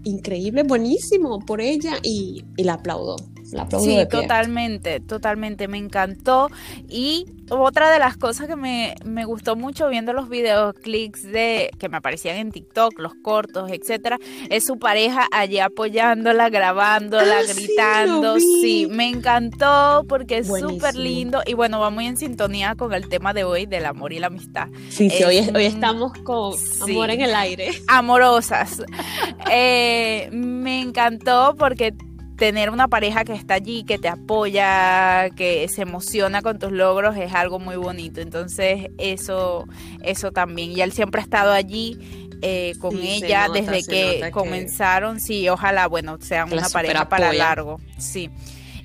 increíble, 0.04 0.64
buenísimo 0.64 1.40
por 1.40 1.62
ella 1.62 1.98
y, 2.04 2.44
y 2.58 2.64
la 2.64 2.74
aplaudo. 2.74 3.16
La 3.52 3.68
Sí, 3.80 3.96
de 3.98 4.06
pie. 4.06 4.22
totalmente, 4.22 5.00
totalmente, 5.00 5.68
me 5.68 5.78
encantó. 5.78 6.50
Y 6.88 7.26
otra 7.50 7.92
de 7.92 8.00
las 8.00 8.16
cosas 8.16 8.48
que 8.48 8.56
me, 8.56 8.96
me 9.04 9.26
gustó 9.26 9.56
mucho 9.58 9.90
viendo 9.90 10.14
los 10.14 10.30
videoclips 10.30 11.24
de 11.24 11.70
que 11.78 11.90
me 11.90 11.98
aparecían 11.98 12.38
en 12.38 12.52
TikTok, 12.52 12.98
los 13.00 13.14
cortos, 13.22 13.70
etcétera, 13.72 14.18
es 14.50 14.66
su 14.66 14.80
pareja 14.80 15.28
allí 15.34 15.60
apoyándola, 15.60 16.50
grabándola, 16.50 17.40
Ah, 17.40 17.54
gritando. 17.54 18.38
Sí, 18.40 18.88
me 18.90 19.10
encantó 19.10 20.06
porque 20.08 20.38
es 20.40 20.48
súper 20.48 20.96
lindo. 20.96 21.42
Y 21.46 21.54
bueno, 21.54 21.80
va 21.80 21.90
muy 21.90 22.06
en 22.08 22.16
sintonía 22.18 22.76
con 22.76 22.94
el 22.94 23.10
tema 23.10 23.34
de 23.34 23.44
hoy 23.44 23.66
del 23.66 23.86
amor 23.86 24.14
y 24.14 24.20
la 24.20 24.28
amistad. 24.28 24.70
Sí, 24.90 25.10
sí, 25.10 25.24
hoy, 25.24 25.38
es- 25.40 25.50
hoy 25.50 25.66
un- 25.66 25.74
estamos 25.74 26.14
con 26.24 26.54
sí. 26.58 26.92
amor 26.94 27.10
en 27.10 27.22
el 27.22 27.36
aire. 27.36 27.72
amorosas. 27.88 28.82
Eh, 29.54 30.30
me 30.32 30.82
encantó 30.82 31.56
porque 31.58 31.94
tener 32.42 32.72
una 32.72 32.88
pareja 32.88 33.24
que 33.24 33.34
está 33.34 33.54
allí, 33.54 33.84
que 33.84 34.00
te 34.00 34.08
apoya, 34.08 35.30
que 35.36 35.68
se 35.70 35.84
emociona 35.84 36.42
con 36.42 36.58
tus 36.58 36.72
logros 36.72 37.16
es 37.16 37.32
algo 37.36 37.60
muy 37.60 37.76
bonito. 37.76 38.20
Entonces 38.20 38.88
eso, 38.98 39.68
eso 40.02 40.32
también. 40.32 40.72
Y 40.72 40.82
él 40.82 40.92
siempre 40.92 41.22
ha 41.22 41.24
estado 41.24 41.52
allí. 41.52 42.00
eh, 42.42 42.74
con 42.80 42.94
Sí, 42.98 43.24
ella 43.24 43.48
nota, 43.48 43.60
desde 43.62 43.84
que 43.84 44.32
comenzaron, 44.32 45.20
sí, 45.20 45.48
ojalá, 45.50 45.86
bueno, 45.88 46.18
sean 46.20 46.52
una 46.52 46.68
pareja 46.70 47.08
para 47.08 47.32
largo, 47.32 47.80
sí. 48.00 48.32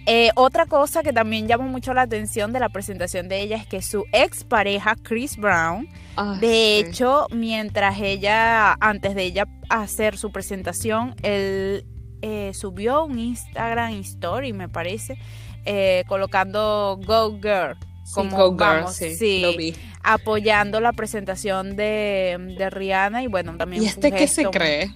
Eh, 0.05 0.29
otra 0.37 0.67
cosa 0.67 1.03
que 1.03 1.15
también 1.15 1.49
llamó 1.49 1.65
mucho 1.65 1.95
la 1.95 2.03
atención 2.03 2.53
de 2.53 2.61
la 2.61 2.69
presentación 2.69 3.27
de 3.29 3.41
ella 3.41 3.57
es 3.57 3.67
que 3.67 3.81
su 3.81 4.05
ex 4.13 4.45
pareja, 4.45 4.95
Chris 5.03 5.39
Brown, 5.39 5.89
Ay, 6.17 6.39
de 6.41 6.47
sí. 6.85 6.91
hecho, 6.91 7.27
mientras 7.31 7.99
ella, 8.01 8.75
antes 8.81 9.15
de 9.15 9.23
ella 9.25 9.47
hacer 9.71 10.19
su 10.19 10.31
presentación, 10.31 11.15
él 11.23 11.87
eh, 12.23 12.53
subió 12.55 13.05
un 13.05 13.19
Instagram 13.19 13.93
Story, 14.01 14.53
me 14.53 14.69
parece, 14.69 15.19
eh, 15.65 16.05
colocando 16.09 16.99
Go 17.05 17.39
Girl, 17.41 17.77
Sí, 18.05 18.13
como 18.15 18.37
Go 18.37 18.51
Girl, 18.53 18.59
vamos, 18.83 18.95
sí, 18.97 19.15
sí, 19.17 19.41
lo 19.41 19.57
vi. 19.57 19.75
apoyando 20.03 20.81
la 20.81 20.93
presentación 20.93 21.75
de, 21.77 22.55
de 22.57 22.71
Rihanna 22.71 23.23
y 23.23 23.27
bueno, 23.27 23.57
también 23.57 23.83
¿Y 23.83 23.87
este 23.87 24.13
qué 24.13 24.29
se 24.29 24.45
cree? 24.47 24.93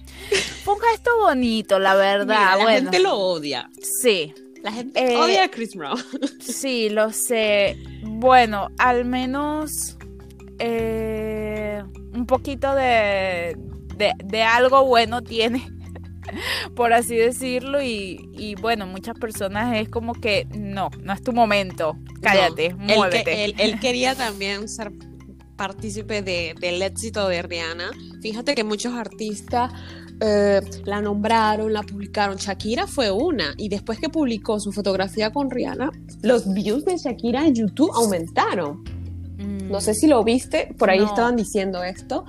Fue 0.63 0.75
un 0.75 0.79
gesto 0.81 1.11
bonito, 1.19 1.77
la 1.79 1.95
verdad, 1.95 2.25
Mira, 2.25 2.55
la 2.55 2.63
bueno, 2.63 2.91
gente 2.91 2.99
lo 2.99 3.15
odia. 3.17 3.69
sí. 3.81 4.33
La 4.63 4.71
gente 4.71 5.13
Eh, 5.13 5.17
odia 5.17 5.45
a 5.45 5.49
Chris 5.49 5.73
Brown. 5.75 5.97
Sí, 6.39 6.89
lo 6.91 7.11
sé. 7.11 7.77
Bueno, 8.03 8.67
al 8.77 9.05
menos 9.05 9.97
eh, 10.59 11.83
un 12.13 12.25
poquito 12.27 12.75
de, 12.75 13.57
de, 13.97 14.13
de 14.23 14.43
algo 14.43 14.85
bueno 14.85 15.21
tiene, 15.23 15.67
por 16.75 16.93
así 16.93 17.15
decirlo. 17.15 17.81
Y, 17.81 18.29
y 18.33 18.55
bueno, 18.55 18.87
muchas 18.87 19.17
personas 19.19 19.77
es 19.77 19.89
como 19.89 20.13
que 20.13 20.47
no, 20.57 20.89
no 21.01 21.13
es 21.13 21.21
tu 21.21 21.33
momento. 21.33 21.97
Cállate, 22.21 22.73
No, 22.73 22.81
él 22.83 22.87
que- 22.87 22.95
muévete. 22.97 23.43
Él, 23.45 23.55
él 23.57 23.79
quería 23.81 24.15
también 24.15 24.67
ser 24.69 24.91
partícipe 25.55 26.21
de- 26.21 26.55
del 26.59 26.81
éxito 26.81 27.27
de 27.27 27.41
Rihanna. 27.41 27.91
Fíjate 28.21 28.55
que 28.55 28.63
muchos 28.63 28.93
artistas 28.93 29.71
eh, 30.23 30.61
la 30.85 31.01
nombraron, 31.01 31.71
la 31.73 31.81
publicaron. 31.83 32.37
Shakira 32.37 32.87
fue 32.87 33.11
una. 33.11 33.53
Y 33.57 33.69
después 33.69 33.99
que 33.99 34.09
publicó 34.09 34.59
su 34.59 34.71
fotografía 34.71 35.31
con 35.31 35.49
Rihanna, 35.49 35.91
los 36.21 36.51
views 36.53 36.85
de 36.85 36.97
Shakira 36.97 37.45
en 37.45 37.55
YouTube 37.55 37.91
aumentaron. 37.95 38.83
Mm, 39.37 39.71
No 39.71 39.81
sé 39.81 39.93
si 39.95 40.07
lo 40.07 40.23
viste, 40.23 40.73
por 40.77 40.89
ahí 40.91 40.99
No. 40.99 41.05
estaban 41.05 41.35
diciendo 41.35 41.83
esto. 41.83 42.25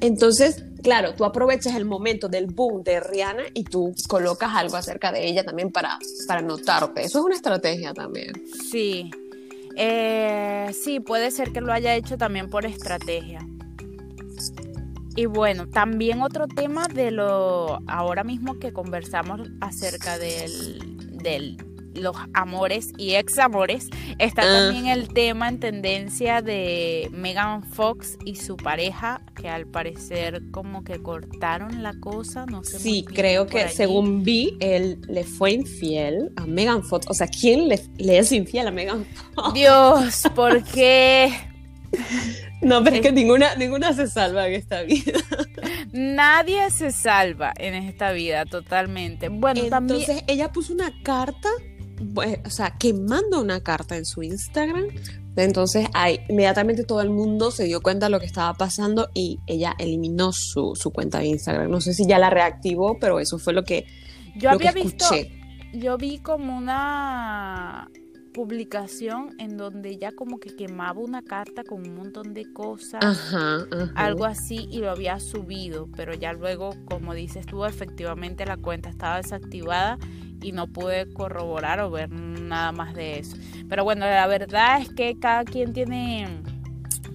Entonces, 0.00 0.64
claro, 0.84 1.14
tú 1.14 1.24
aprovechas 1.24 1.74
el 1.74 1.86
momento 1.86 2.28
del 2.28 2.46
boom 2.46 2.84
de 2.84 3.00
Rihanna 3.00 3.44
y 3.54 3.64
tú 3.64 3.92
colocas 4.06 4.50
algo 4.54 4.76
acerca 4.76 5.10
de 5.10 5.26
ella 5.26 5.42
también 5.42 5.72
para, 5.72 5.98
para 6.28 6.42
notarte. 6.42 7.02
Eso 7.02 7.18
es 7.18 7.24
una 7.24 7.34
estrategia 7.34 7.94
también. 7.94 8.32
Sí. 8.70 9.10
Eh, 9.76 10.70
sí, 10.72 11.00
puede 11.00 11.30
ser 11.30 11.52
que 11.52 11.60
lo 11.60 11.72
haya 11.72 11.96
hecho 11.96 12.16
también 12.18 12.50
por 12.50 12.66
estrategia. 12.66 13.40
Y 15.16 15.26
bueno, 15.26 15.68
también 15.68 16.22
otro 16.22 16.46
tema 16.46 16.86
de 16.86 17.10
lo 17.10 17.80
ahora 17.86 18.22
mismo 18.22 18.58
que 18.58 18.72
conversamos 18.72 19.48
acerca 19.60 20.18
del, 20.18 20.96
del 21.22 21.56
los 21.94 22.16
amores 22.32 22.92
y 22.98 23.14
examores, 23.14 23.88
está 24.18 24.42
Ah. 24.42 24.44
también 24.70 24.86
el 24.88 25.08
tema 25.08 25.48
en 25.48 25.60
tendencia 25.60 26.42
de 26.42 27.08
Megan 27.12 27.62
Fox 27.64 28.18
y 28.24 28.36
su 28.36 28.56
pareja, 28.56 29.22
que 29.34 29.48
al 29.48 29.66
parecer 29.66 30.42
como 30.50 30.84
que 30.84 31.00
cortaron 31.02 31.82
la 31.82 31.94
cosa, 32.00 32.46
no 32.46 32.64
sé. 32.64 32.78
Sí, 32.78 33.04
creo 33.04 33.46
que 33.46 33.60
allí. 33.62 33.74
según 33.74 34.22
vi, 34.22 34.56
él 34.60 35.00
le 35.08 35.24
fue 35.24 35.52
infiel 35.52 36.32
a 36.36 36.46
Megan 36.46 36.82
Fox. 36.82 37.06
O 37.08 37.14
sea, 37.14 37.26
¿quién 37.28 37.68
le, 37.68 37.80
le 37.96 38.18
es 38.18 38.32
infiel 38.32 38.66
a 38.68 38.70
Megan 38.70 39.04
Fox? 39.34 39.54
Dios, 39.54 40.22
¿por 40.34 40.62
qué? 40.64 41.32
No, 42.60 42.82
pero 42.82 42.96
es 42.96 43.02
Es- 43.02 43.06
que 43.08 43.12
ninguna, 43.12 43.54
ninguna 43.56 43.92
se 43.92 44.08
salva 44.08 44.48
en 44.48 44.54
esta 44.54 44.82
vida. 44.82 45.12
Nadie 45.92 46.70
se 46.70 46.90
salva 46.92 47.52
en 47.56 47.74
esta 47.74 48.10
vida 48.12 48.46
totalmente. 48.46 49.28
Bueno, 49.28 49.62
también 49.68 50.00
Entonces, 50.00 50.24
ella 50.26 50.50
puso 50.50 50.72
una 50.72 50.90
carta, 51.02 51.48
pues, 52.12 52.38
o 52.44 52.50
sea, 52.50 52.76
quemando 52.78 53.40
una 53.40 53.60
carta 53.60 53.96
en 53.96 54.04
su 54.04 54.22
Instagram. 54.22 54.86
Entonces, 55.36 55.88
ahí, 55.94 56.20
inmediatamente 56.28 56.84
todo 56.84 57.00
el 57.00 57.10
mundo 57.10 57.50
se 57.50 57.64
dio 57.64 57.80
cuenta 57.80 58.06
de 58.06 58.10
lo 58.10 58.20
que 58.20 58.26
estaba 58.26 58.54
pasando 58.54 59.08
y 59.14 59.40
ella 59.46 59.74
eliminó 59.78 60.32
su, 60.32 60.74
su 60.76 60.90
cuenta 60.92 61.18
de 61.18 61.26
Instagram. 61.26 61.70
No 61.70 61.80
sé 61.80 61.92
si 61.94 62.06
ya 62.06 62.18
la 62.18 62.30
reactivó, 62.30 62.98
pero 63.00 63.18
eso 63.18 63.38
fue 63.38 63.52
lo 63.52 63.64
que, 63.64 63.86
yo 64.36 64.52
lo 64.52 64.58
que 64.58 64.68
había 64.68 64.84
visto, 64.84 65.06
yo 65.72 65.98
vi 65.98 66.18
como 66.18 66.56
una 66.56 67.90
publicación 68.32 69.34
en 69.38 69.56
donde 69.56 69.90
ella 69.90 70.10
como 70.12 70.38
que 70.38 70.54
quemaba 70.54 71.00
una 71.00 71.22
carta 71.22 71.62
con 71.62 71.86
un 71.88 71.94
montón 71.94 72.34
de 72.34 72.52
cosas. 72.52 73.02
Ajá, 73.02 73.66
ajá. 73.70 73.92
Algo 73.94 74.24
así 74.24 74.66
y 74.70 74.78
lo 74.78 74.90
había 74.90 75.20
subido, 75.20 75.88
pero 75.96 76.14
ya 76.14 76.32
luego, 76.32 76.74
como 76.84 77.14
dices 77.14 77.46
tú, 77.46 77.64
efectivamente 77.64 78.44
la 78.44 78.56
cuenta 78.56 78.90
estaba 78.90 79.16
desactivada 79.18 79.98
y 80.42 80.52
no 80.52 80.66
pude 80.66 81.12
corroborar 81.12 81.80
o 81.80 81.90
ver 81.90 82.10
nada 82.10 82.72
más 82.72 82.94
de 82.94 83.18
eso. 83.18 83.36
Pero 83.68 83.84
bueno, 83.84 84.06
la 84.06 84.26
verdad 84.26 84.80
es 84.80 84.88
que 84.90 85.18
cada 85.18 85.44
quien 85.44 85.72
tiene 85.72 86.28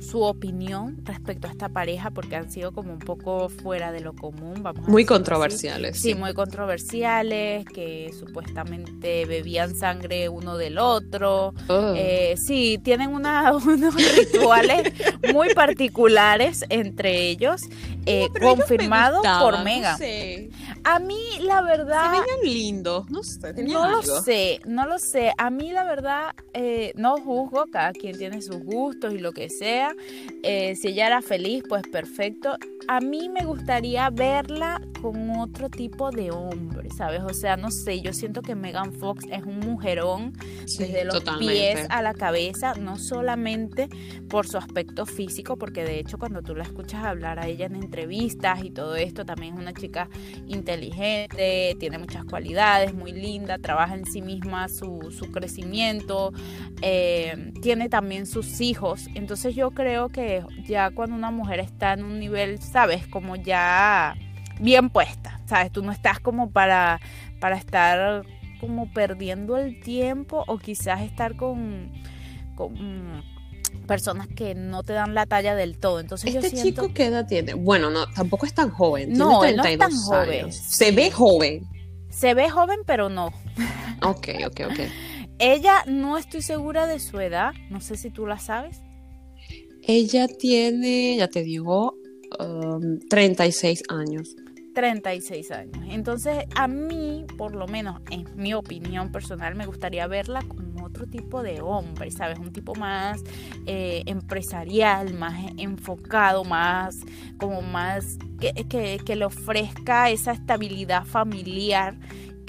su 0.09 0.21
opinión 0.23 0.97
respecto 1.03 1.47
a 1.47 1.51
esta 1.51 1.69
pareja 1.69 2.09
porque 2.11 2.35
han 2.35 2.51
sido 2.51 2.71
como 2.71 2.93
un 2.93 2.99
poco 2.99 3.49
fuera 3.49 3.91
de 3.91 3.99
lo 4.01 4.13
común, 4.13 4.63
vamos 4.63 4.87
Muy 4.87 5.05
controversiales. 5.05 5.99
Sí, 5.99 6.15
muy 6.15 6.33
controversiales, 6.33 7.65
que 7.65 8.11
supuestamente 8.17 9.25
bebían 9.25 9.75
sangre 9.75 10.29
uno 10.29 10.57
del 10.57 10.77
otro. 10.77 11.53
Oh. 11.67 11.93
Eh, 11.95 12.35
sí, 12.37 12.79
tienen 12.83 13.09
una- 13.13 13.53
unos 13.65 13.95
rituales 14.17 14.93
muy 15.33 15.53
particulares 15.53 16.65
entre 16.69 17.27
ellos, 17.29 17.63
eh, 18.05 18.27
Pero 18.33 18.45
ellos 18.45 18.57
me 18.57 18.63
confirmado 18.65 19.15
gustaban, 19.17 19.41
por 19.41 19.59
no 19.81 19.97
sé. 19.97 20.49
A 20.85 20.99
mí, 20.99 21.19
la 21.41 21.59
Se 21.61 21.65
verdad, 21.67 22.11
veían 22.11 22.39
lindos, 22.43 23.09
no 23.09 23.21
sé, 23.21 23.53
no 23.63 23.89
lo 23.89 24.01
sé, 24.01 24.59
no 24.65 24.87
lo 24.87 24.97
sé. 24.97 25.33
A 25.37 25.49
mí, 25.49 25.71
la 25.71 25.83
verdad, 25.83 26.33
eh, 26.53 26.93
no 26.95 27.17
juzgo, 27.17 27.65
cada 27.71 27.91
quien 27.91 28.17
tiene 28.17 28.41
sus 28.41 28.63
gustos 28.63 29.13
y 29.13 29.19
lo 29.19 29.33
que 29.33 29.49
sea. 29.49 29.93
Eh, 30.43 30.75
si 30.75 30.89
ella 30.89 31.07
era 31.07 31.21
feliz, 31.21 31.63
pues 31.67 31.83
perfecto. 31.91 32.55
A 32.87 33.01
mí 33.01 33.29
me 33.29 33.45
gustaría 33.45 34.09
verla 34.09 34.81
con 35.01 35.29
otro 35.31 35.69
tipo 35.69 36.11
de 36.11 36.31
hombre, 36.31 36.89
¿sabes? 36.89 37.21
O 37.21 37.33
sea, 37.33 37.55
no 37.57 37.71
sé, 37.71 38.01
yo 38.01 38.13
siento 38.13 38.41
que 38.41 38.55
Megan 38.55 38.93
Fox 38.93 39.25
es 39.31 39.43
un 39.43 39.59
mujerón 39.59 40.33
desde 40.65 41.05
los 41.05 41.23
pies 41.39 41.85
a 41.89 42.01
la 42.01 42.13
cabeza, 42.13 42.73
no 42.75 42.97
solamente 42.97 43.89
por 44.27 44.47
su 44.47 44.57
aspecto 44.57 45.05
físico, 45.05 45.57
porque 45.57 45.83
de 45.83 45.99
hecho 45.99 46.17
cuando 46.17 46.41
tú 46.41 46.55
la 46.55 46.63
escuchas 46.63 47.03
hablar 47.03 47.39
a 47.39 47.47
ella 47.47 47.65
en 47.65 47.75
entrevistas 47.75 48.63
y 48.63 48.71
todo 48.71 48.95
esto, 48.95 49.25
también 49.25 49.55
es 49.55 49.59
una 49.59 49.73
chica 49.73 50.09
inteligente, 50.47 51.75
tiene 51.79 51.97
muchas 51.97 52.25
cualidades, 52.25 52.93
muy 52.93 53.11
linda, 53.11 53.57
trabaja 53.57 53.95
en 53.95 54.05
sí 54.05 54.21
misma 54.21 54.67
su, 54.67 55.11
su 55.11 55.31
crecimiento, 55.31 56.33
eh, 56.81 57.51
tiene 57.61 57.89
también 57.89 58.25
sus 58.25 58.61
hijos, 58.61 59.07
entonces 59.15 59.55
yo 59.55 59.71
creo 59.71 59.88
que 60.11 60.43
ya 60.65 60.91
cuando 60.91 61.15
una 61.15 61.31
mujer 61.31 61.59
está 61.59 61.93
en 61.93 62.03
un 62.03 62.19
nivel, 62.19 62.61
sabes, 62.61 63.07
como 63.07 63.35
ya 63.35 64.15
bien 64.59 64.89
puesta, 64.89 65.39
sabes, 65.45 65.71
tú 65.71 65.83
no 65.83 65.91
estás 65.91 66.19
como 66.19 66.51
para, 66.51 66.99
para 67.39 67.57
estar 67.57 68.23
como 68.59 68.91
perdiendo 68.91 69.57
el 69.57 69.79
tiempo 69.79 70.43
o 70.47 70.57
quizás 70.57 71.01
estar 71.01 71.35
con, 71.35 71.91
con 72.55 73.23
personas 73.87 74.27
que 74.27 74.53
no 74.55 74.83
te 74.83 74.93
dan 74.93 75.15
la 75.15 75.25
talla 75.25 75.55
del 75.55 75.79
todo. 75.79 75.99
Entonces 75.99 76.35
este 76.35 76.49
yo 76.51 76.57
siento... 76.57 76.81
chico 76.83 76.93
qué 76.93 77.05
edad 77.05 77.25
tiene? 77.27 77.53
Bueno, 77.53 77.89
no, 77.89 78.07
tampoco 78.07 78.45
es 78.45 78.53
tan 78.53 78.69
joven. 78.69 79.13
No, 79.13 79.43
él 79.43 79.55
no 79.55 79.63
es 79.63 79.77
tan 79.77 79.91
joven. 79.91 80.51
Se 80.51 80.91
ve 80.91 81.09
joven. 81.09 81.63
Se 82.09 82.33
ve 82.33 82.49
joven, 82.49 82.79
pero 82.85 83.09
no. 83.09 83.27
Ok, 84.03 84.29
ok, 84.45 84.61
ok. 84.71 84.79
Ella 85.39 85.83
no 85.87 86.17
estoy 86.17 86.41
segura 86.41 86.85
de 86.85 86.99
su 86.99 87.19
edad, 87.21 87.53
no 87.69 87.79
sé 87.79 87.95
si 87.95 88.09
tú 88.09 88.27
la 88.27 88.39
sabes. 88.39 88.81
Ella 89.91 90.27
tiene, 90.27 91.15
ya 91.17 91.27
te 91.29 91.41
digo, 91.41 91.95
36 93.09 93.81
um, 93.89 93.97
años. 93.97 94.35
36 94.75 95.49
años. 95.49 95.83
Entonces, 95.89 96.45
a 96.53 96.67
mí, 96.67 97.25
por 97.39 97.55
lo 97.55 97.67
menos 97.67 97.99
en 98.11 98.27
mi 98.35 98.53
opinión 98.53 99.11
personal, 99.11 99.55
me 99.55 99.65
gustaría 99.65 100.05
verla 100.05 100.43
como 100.47 100.85
otro 100.85 101.07
tipo 101.07 101.41
de 101.41 101.61
hombre, 101.61 102.11
¿sabes? 102.11 102.37
Un 102.37 102.53
tipo 102.53 102.75
más 102.75 103.23
eh, 103.65 104.03
empresarial, 104.05 105.15
más 105.15 105.33
enfocado, 105.57 106.43
más, 106.43 106.95
como 107.39 107.63
más, 107.63 108.19
que 108.69 109.15
le 109.15 109.25
ofrezca 109.25 110.11
esa 110.11 110.33
estabilidad 110.33 111.03
familiar 111.03 111.97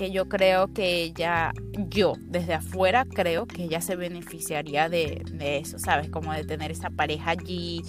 que 0.00 0.11
yo 0.11 0.30
creo 0.30 0.73
que 0.73 1.02
ella, 1.02 1.52
yo 1.90 2.14
desde 2.21 2.54
afuera 2.54 3.04
creo 3.04 3.45
que 3.45 3.64
ella 3.64 3.83
se 3.83 3.97
beneficiaría 3.97 4.88
de, 4.88 5.26
de, 5.30 5.59
eso, 5.59 5.78
¿sabes? 5.78 6.09
Como 6.09 6.33
de 6.33 6.42
tener 6.42 6.71
esa 6.71 6.88
pareja 6.88 7.33
allí 7.33 7.83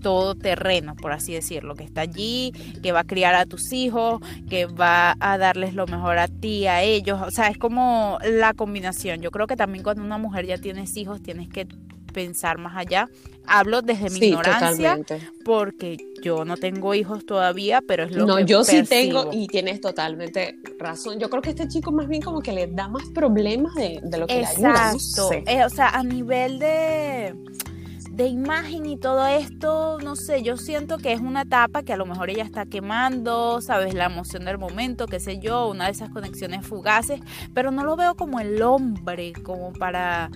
todo 0.00 0.34
terreno, 0.34 0.96
por 0.96 1.12
así 1.12 1.34
decirlo, 1.34 1.74
que 1.74 1.84
está 1.84 2.00
allí, 2.00 2.52
que 2.82 2.92
va 2.92 3.00
a 3.00 3.04
criar 3.04 3.34
a 3.34 3.44
tus 3.44 3.74
hijos, 3.74 4.22
que 4.48 4.64
va 4.64 5.16
a 5.20 5.36
darles 5.36 5.74
lo 5.74 5.86
mejor 5.86 6.16
a 6.16 6.28
ti, 6.28 6.66
a 6.66 6.82
ellos. 6.82 7.20
O 7.20 7.30
sea, 7.30 7.48
es 7.48 7.58
como 7.58 8.16
la 8.24 8.54
combinación. 8.54 9.20
Yo 9.20 9.30
creo 9.30 9.46
que 9.46 9.56
también 9.56 9.84
cuando 9.84 10.02
una 10.02 10.16
mujer 10.16 10.46
ya 10.46 10.56
tienes 10.56 10.96
hijos, 10.96 11.22
tienes 11.22 11.50
que 11.50 11.68
pensar 12.14 12.56
más 12.56 12.74
allá. 12.76 13.10
Hablo 13.46 13.82
desde 13.82 14.08
mi 14.08 14.28
ignorancia, 14.28 14.98
porque 15.44 15.98
yo 16.22 16.46
no 16.46 16.56
tengo 16.56 16.94
hijos 16.94 17.26
todavía, 17.26 17.82
pero 17.86 18.04
es 18.04 18.12
lo 18.12 18.24
no, 18.24 18.36
que 18.36 18.42
No, 18.42 18.48
yo 18.48 18.64
sí 18.64 18.82
tengo 18.84 19.28
y 19.30 19.46
tienes 19.48 19.82
totalmente 19.82 20.56
razón. 20.78 21.18
Yo 21.18 21.28
creo 21.28 21.42
que 21.42 21.50
este 21.50 21.68
chico 21.68 21.92
más 21.92 22.08
bien 22.08 22.22
como 22.22 22.40
que 22.40 22.52
le 22.52 22.68
da 22.68 22.88
más 22.88 23.04
problemas 23.10 23.74
de, 23.74 24.00
lo 24.18 24.26
que 24.26 24.40
Exacto. 24.40 24.62
le 24.62 24.68
ayuda. 24.68 24.92
Exacto. 24.92 25.30
Eh, 25.46 25.64
o 25.66 25.68
sea, 25.68 25.90
a 25.90 26.02
nivel 26.02 26.58
de 26.58 27.34
de 28.14 28.28
imagen 28.28 28.86
y 28.86 28.96
todo 28.96 29.26
esto, 29.26 29.98
no 30.00 30.14
sé, 30.14 30.42
yo 30.42 30.56
siento 30.56 30.98
que 30.98 31.12
es 31.12 31.20
una 31.20 31.42
etapa 31.42 31.82
que 31.82 31.92
a 31.92 31.96
lo 31.96 32.06
mejor 32.06 32.30
ella 32.30 32.44
está 32.44 32.64
quemando, 32.64 33.60
sabes, 33.60 33.92
la 33.92 34.04
emoción 34.04 34.44
del 34.44 34.56
momento, 34.56 35.08
qué 35.08 35.18
sé 35.18 35.40
yo, 35.40 35.66
una 35.66 35.86
de 35.86 35.90
esas 35.90 36.10
conexiones 36.10 36.64
fugaces, 36.64 37.20
pero 37.54 37.72
no 37.72 37.82
lo 37.82 37.96
veo 37.96 38.14
como 38.14 38.38
el 38.38 38.62
hombre, 38.62 39.32
como 39.42 39.72
para 39.72 40.30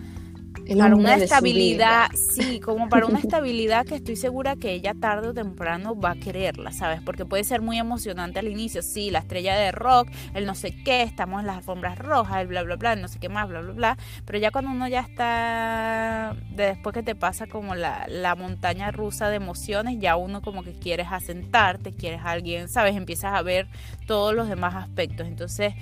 para 0.76 0.94
una 0.94 1.16
estabilidad, 1.16 2.10
sí, 2.14 2.60
como 2.60 2.88
para 2.88 3.06
una 3.06 3.18
estabilidad 3.20 3.86
que 3.86 3.94
estoy 3.96 4.16
segura 4.16 4.56
que 4.56 4.72
ella 4.72 4.94
tarde 4.94 5.28
o 5.28 5.34
temprano 5.34 5.98
va 5.98 6.12
a 6.12 6.14
quererla, 6.16 6.72
¿sabes? 6.72 7.00
Porque 7.02 7.24
puede 7.24 7.44
ser 7.44 7.62
muy 7.62 7.78
emocionante 7.78 8.38
al 8.38 8.48
inicio, 8.48 8.82
sí, 8.82 9.10
la 9.10 9.20
estrella 9.20 9.56
de 9.56 9.72
rock, 9.72 10.08
el 10.34 10.46
no 10.46 10.54
sé 10.54 10.72
qué, 10.84 11.02
estamos 11.02 11.40
en 11.40 11.46
las 11.46 11.58
alfombras 11.58 11.98
rojas, 11.98 12.42
el 12.42 12.48
bla, 12.48 12.62
bla, 12.62 12.76
bla, 12.76 12.92
el 12.92 13.02
no 13.02 13.08
sé 13.08 13.18
qué 13.18 13.28
más, 13.28 13.48
bla, 13.48 13.60
bla, 13.60 13.72
bla, 13.72 13.98
pero 14.24 14.38
ya 14.38 14.50
cuando 14.50 14.70
uno 14.70 14.88
ya 14.88 15.00
está, 15.00 16.36
después 16.50 16.94
que 16.94 17.02
te 17.02 17.14
pasa 17.14 17.46
como 17.46 17.74
la, 17.74 18.06
la 18.08 18.34
montaña 18.34 18.90
rusa 18.90 19.30
de 19.30 19.36
emociones, 19.36 19.98
ya 19.98 20.16
uno 20.16 20.42
como 20.42 20.62
que 20.62 20.72
quieres 20.72 21.08
asentarte, 21.10 21.94
quieres 21.94 22.20
a 22.22 22.30
alguien, 22.32 22.68
¿sabes? 22.68 22.96
Empiezas 22.96 23.34
a 23.34 23.42
ver 23.42 23.68
todos 24.06 24.34
los 24.34 24.48
demás 24.48 24.74
aspectos, 24.74 25.26
entonces... 25.26 25.74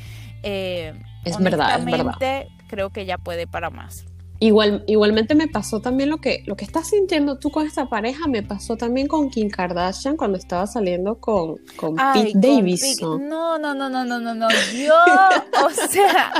Eh, 0.42 0.94
es 1.24 1.38
verdad, 1.38 1.80
es 1.80 1.84
verdad. 1.84 2.46
Creo 2.68 2.90
que 2.90 3.04
ya 3.04 3.18
puede 3.18 3.46
para 3.46 3.70
más. 3.70 4.04
Igual, 4.38 4.84
igualmente 4.86 5.34
me 5.34 5.48
pasó 5.48 5.80
también 5.80 6.10
lo 6.10 6.18
que, 6.18 6.42
lo 6.46 6.56
que 6.56 6.64
estás 6.64 6.88
sintiendo 6.88 7.38
tú 7.38 7.50
con 7.50 7.66
esta 7.66 7.88
pareja, 7.88 8.28
me 8.28 8.42
pasó 8.42 8.76
también 8.76 9.06
con 9.06 9.30
Kim 9.30 9.48
Kardashian 9.48 10.16
cuando 10.16 10.36
estaba 10.36 10.66
saliendo 10.66 11.18
con, 11.18 11.56
con 11.76 11.96
Pete 11.96 12.32
Davidson. 12.34 13.28
No, 13.28 13.58
no, 13.58 13.74
no, 13.74 13.88
no, 13.88 14.04
no, 14.04 14.20
no, 14.20 14.34
no. 14.34 14.48
Yo, 14.74 14.94
o 15.64 15.70
sea, 15.88 16.32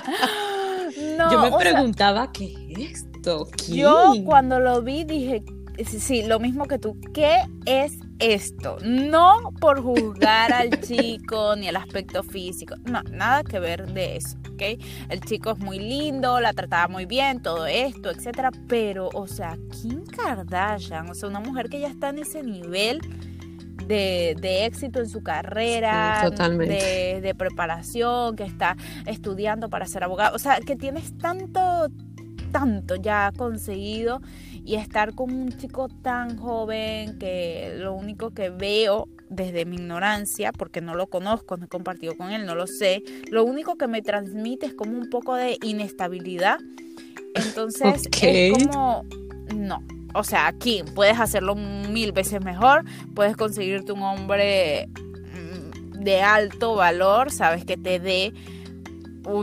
no. 1.17 1.33
Yo 1.33 1.41
me 1.41 1.57
preguntaba, 1.57 2.31
¿qué 2.33 2.55
es 2.71 3.03
esto? 3.03 3.49
Yo 3.69 4.13
cuando 4.25 4.61
lo 4.61 4.83
vi 4.83 5.05
dije, 5.05 5.43
sí, 5.85 6.23
lo 6.23 6.39
mismo 6.39 6.67
que 6.67 6.79
tú, 6.79 6.97
¿qué 7.13 7.39
es 7.65 7.99
esto? 8.19 8.77
No 8.85 9.53
por 9.61 9.83
juzgar 9.83 10.53
al 10.53 10.81
chico 10.87 11.57
ni 11.57 11.69
el 11.69 11.77
aspecto 11.77 12.23
físico, 12.23 12.77
no, 12.85 13.03
nada 13.11 13.43
que 13.43 13.59
ver 13.59 13.93
de 13.93 14.17
eso, 14.17 14.37
¿ok? 14.57 14.83
El 15.09 15.21
chico 15.21 15.53
es 15.53 15.59
muy 15.59 15.79
lindo, 15.79 16.41
la 16.41 16.53
trataba 16.53 16.89
muy 16.89 17.07
bien, 17.07 17.41
todo 17.43 17.67
esto, 17.67 18.11
etcétera, 18.11 18.51
pero, 18.67 19.11
o 19.13 19.27
sea, 19.27 19.57
Kim 19.71 20.05
Kardashian, 20.05 21.09
o 21.11 21.15
sea, 21.15 21.29
una 21.29 21.41
mujer 21.41 21.69
que 21.69 21.81
ya 21.81 21.89
está 21.89 22.09
en 22.09 22.21
ese 22.21 22.43
nivel 22.43 23.01
de, 23.87 24.37
de, 24.41 24.65
éxito 24.65 24.99
en 24.99 25.09
su 25.09 25.23
carrera, 25.23 26.29
de, 26.31 27.21
de, 27.23 27.35
preparación, 27.35 28.35
que 28.35 28.45
está 28.45 28.77
estudiando 29.07 29.69
para 29.69 29.87
ser 29.87 30.03
abogado. 30.03 30.35
O 30.35 30.39
sea, 30.39 30.59
que 30.61 30.75
tienes 30.75 31.17
tanto, 31.19 31.89
tanto 32.57 32.97
ya 32.97 33.33
conseguido 33.37 34.23
y 34.65 34.77
estar 34.77 35.15
con 35.15 35.31
un 35.31 35.59
chico 35.59 35.89
tan 35.89 36.39
joven 36.39 37.19
que 37.19 37.75
lo 37.77 37.93
único 37.93 38.31
que 38.31 38.49
veo 38.49 39.09
desde 39.29 39.67
mi 39.67 39.77
ignorancia, 39.77 40.53
porque 40.53 40.81
no 40.81 40.95
lo 40.95 41.07
conozco, 41.09 41.59
no 41.59 41.67
he 41.67 41.69
compartido 41.69 42.17
con 42.17 42.31
él, 42.31 42.47
no 42.47 42.55
lo 42.55 42.67
sé, 42.67 43.03
lo 43.31 43.45
único 43.45 43.77
que 43.77 43.89
me 43.89 44.01
transmite 44.01 44.65
es 44.65 44.73
como 44.73 44.97
un 44.97 45.11
poco 45.11 45.35
de 45.35 45.59
inestabilidad. 45.63 46.59
Entonces 47.35 48.09
es 48.23 48.53
como, 48.53 49.05
no, 49.55 49.83
o 50.15 50.25
sea, 50.25 50.47
aquí 50.47 50.83
puedes 50.95 51.21
hacerlo 51.21 51.57
mil 51.57 52.13
veces 52.13 52.43
mejor, 52.43 52.87
puedes 53.15 53.37
conseguirte 53.37 53.93
un 53.93 54.03
hombre 54.03 54.89
mm, 54.89 55.99
de 56.03 56.23
alto 56.23 56.75
valor, 56.75 57.31
sabes, 57.31 57.67
que 57.67 57.77
te 57.77 58.01
dé 58.01 58.33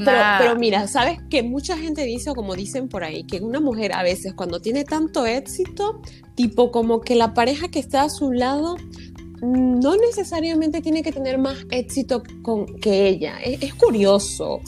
pero, 0.06 0.56
mira, 0.56 0.88
¿sabes? 0.88 1.20
Que 1.30 1.44
mucha 1.44 1.78
gente 1.78 2.04
dice, 2.06 2.30
o 2.30 2.36
como 2.36 2.56
dicen 2.56 2.88
por 2.88 3.04
ahí, 3.04 3.24
que 3.24 3.42
una 3.42 3.60
mujer 3.60 3.94
a 3.94 4.04
veces 4.04 4.34
cuando 4.34 4.62
tiene 4.62 4.84
tanto 4.84 5.26
éxito, 5.26 6.02
tipo 6.36 6.72
como 6.72 7.02
que 7.02 7.16
la 7.16 7.34
pareja 7.34 7.68
que 7.68 7.80
está 7.80 8.04
a 8.04 8.10
su 8.10 8.32
lado 8.32 8.78
no 9.42 9.96
necesariamente 9.98 10.82
tiene 10.82 11.04
que 11.04 11.12
tener 11.12 11.38
más 11.38 11.66
éxito 11.70 12.24
con, 12.44 12.66
que 12.80 13.08
ella. 13.08 13.40
Es, 13.42 13.74
curioso. 13.74 14.62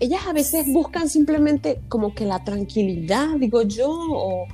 Ellas 0.00 0.22
a 0.26 0.32
veces 0.32 0.66
buscan 0.72 1.08
simplemente 1.08 1.80
como 1.88 2.14
que 2.14 2.24
la 2.24 2.42
tranquilidad, 2.42 3.28
digo 3.38 3.62
yo, 3.62 3.90
o 3.90 4.46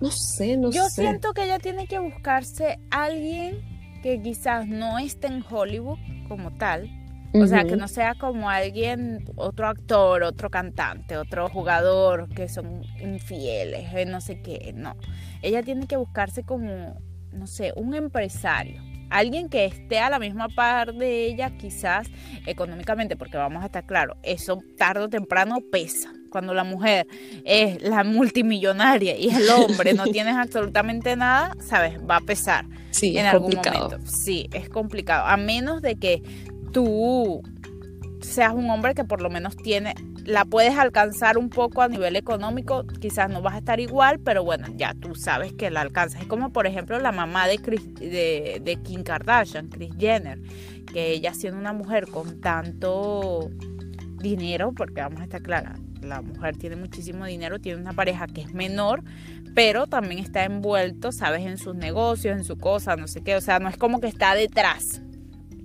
no 0.00 0.10
sé, 0.10 0.56
no 0.56 0.70
yo 0.70 0.88
sé. 0.88 1.02
Yo 1.02 1.08
siento 1.10 1.32
que 1.34 1.44
ella 1.44 1.58
tiene 1.58 1.86
que 1.86 1.98
buscarse 1.98 2.78
alguien 2.90 3.58
que 4.02 4.20
quizás 4.22 4.66
no 4.66 4.98
esté 4.98 5.26
en 5.26 5.44
Hollywood 5.48 5.98
como 6.28 6.52
tal, 6.52 6.90
o 7.32 7.46
sea, 7.46 7.64
que 7.64 7.76
no 7.76 7.88
sea 7.88 8.14
como 8.14 8.50
alguien, 8.50 9.24
otro 9.36 9.68
actor, 9.68 10.22
otro 10.22 10.50
cantante, 10.50 11.16
otro 11.16 11.48
jugador 11.48 12.28
que 12.28 12.48
son 12.48 12.82
infieles, 13.00 13.92
eh, 13.94 14.04
no 14.04 14.20
sé 14.20 14.40
qué, 14.42 14.72
no. 14.74 14.96
Ella 15.42 15.62
tiene 15.62 15.86
que 15.86 15.96
buscarse 15.96 16.42
como, 16.42 17.00
no 17.32 17.46
sé, 17.46 17.72
un 17.76 17.94
empresario. 17.94 18.82
Alguien 19.10 19.48
que 19.48 19.64
esté 19.64 19.98
a 19.98 20.08
la 20.08 20.20
misma 20.20 20.48
par 20.48 20.94
de 20.94 21.26
ella, 21.26 21.50
quizás 21.56 22.06
económicamente, 22.46 23.16
porque 23.16 23.36
vamos 23.36 23.62
a 23.62 23.66
estar 23.66 23.84
claros, 23.84 24.16
eso 24.22 24.58
tarde 24.76 25.04
o 25.04 25.08
temprano 25.08 25.58
pesa. 25.72 26.12
Cuando 26.30 26.54
la 26.54 26.62
mujer 26.62 27.08
es 27.44 27.82
la 27.82 28.04
multimillonaria 28.04 29.16
y 29.16 29.30
el 29.30 29.50
hombre 29.50 29.94
no 29.94 30.04
tienes 30.12 30.36
absolutamente 30.36 31.16
nada, 31.16 31.56
sabes, 31.60 31.98
va 32.08 32.18
a 32.18 32.20
pesar 32.20 32.66
sí, 32.90 33.18
en 33.18 33.26
algún 33.26 33.56
momento. 33.56 33.98
Sí, 34.04 34.48
es 34.52 34.68
complicado. 34.68 35.26
A 35.26 35.36
menos 35.36 35.82
de 35.82 35.96
que 35.96 36.22
tú 36.72 37.42
seas 38.20 38.52
un 38.52 38.68
hombre 38.70 38.94
que 38.94 39.04
por 39.04 39.22
lo 39.22 39.30
menos 39.30 39.56
tiene 39.56 39.94
la 40.24 40.44
puedes 40.44 40.76
alcanzar 40.76 41.38
un 41.38 41.48
poco 41.48 41.82
a 41.82 41.88
nivel 41.88 42.16
económico, 42.16 42.86
quizás 43.00 43.30
no 43.30 43.42
vas 43.42 43.54
a 43.54 43.58
estar 43.58 43.80
igual, 43.80 44.20
pero 44.20 44.44
bueno, 44.44 44.66
ya 44.76 44.94
tú 44.94 45.14
sabes 45.14 45.52
que 45.52 45.70
la 45.70 45.80
alcanzas. 45.80 46.22
Es 46.22 46.26
como 46.26 46.52
por 46.52 46.66
ejemplo 46.66 46.98
la 46.98 47.12
mamá 47.12 47.46
de, 47.48 47.58
de, 47.58 48.60
de 48.62 48.76
Kim 48.82 49.02
Kardashian, 49.02 49.68
Kris 49.68 49.92
Jenner, 49.98 50.40
que 50.92 51.12
ella 51.12 51.34
siendo 51.34 51.58
una 51.58 51.72
mujer 51.72 52.06
con 52.08 52.40
tanto 52.40 53.50
dinero, 54.18 54.72
porque 54.76 55.00
vamos 55.00 55.20
a 55.20 55.24
estar 55.24 55.42
clara, 55.42 55.76
la 56.02 56.22
mujer 56.22 56.56
tiene 56.56 56.76
muchísimo 56.76 57.24
dinero, 57.24 57.58
tiene 57.58 57.80
una 57.80 57.92
pareja 57.92 58.26
que 58.26 58.42
es 58.42 58.52
menor, 58.52 59.02
pero 59.54 59.86
también 59.86 60.20
está 60.20 60.44
envuelto, 60.44 61.12
sabes, 61.12 61.44
en 61.46 61.58
sus 61.58 61.74
negocios, 61.74 62.36
en 62.36 62.44
su 62.44 62.56
cosa, 62.56 62.96
no 62.96 63.08
sé 63.08 63.22
qué, 63.22 63.36
o 63.36 63.40
sea, 63.40 63.58
no 63.58 63.68
es 63.68 63.76
como 63.76 64.00
que 64.00 64.06
está 64.06 64.34
detrás. 64.34 65.02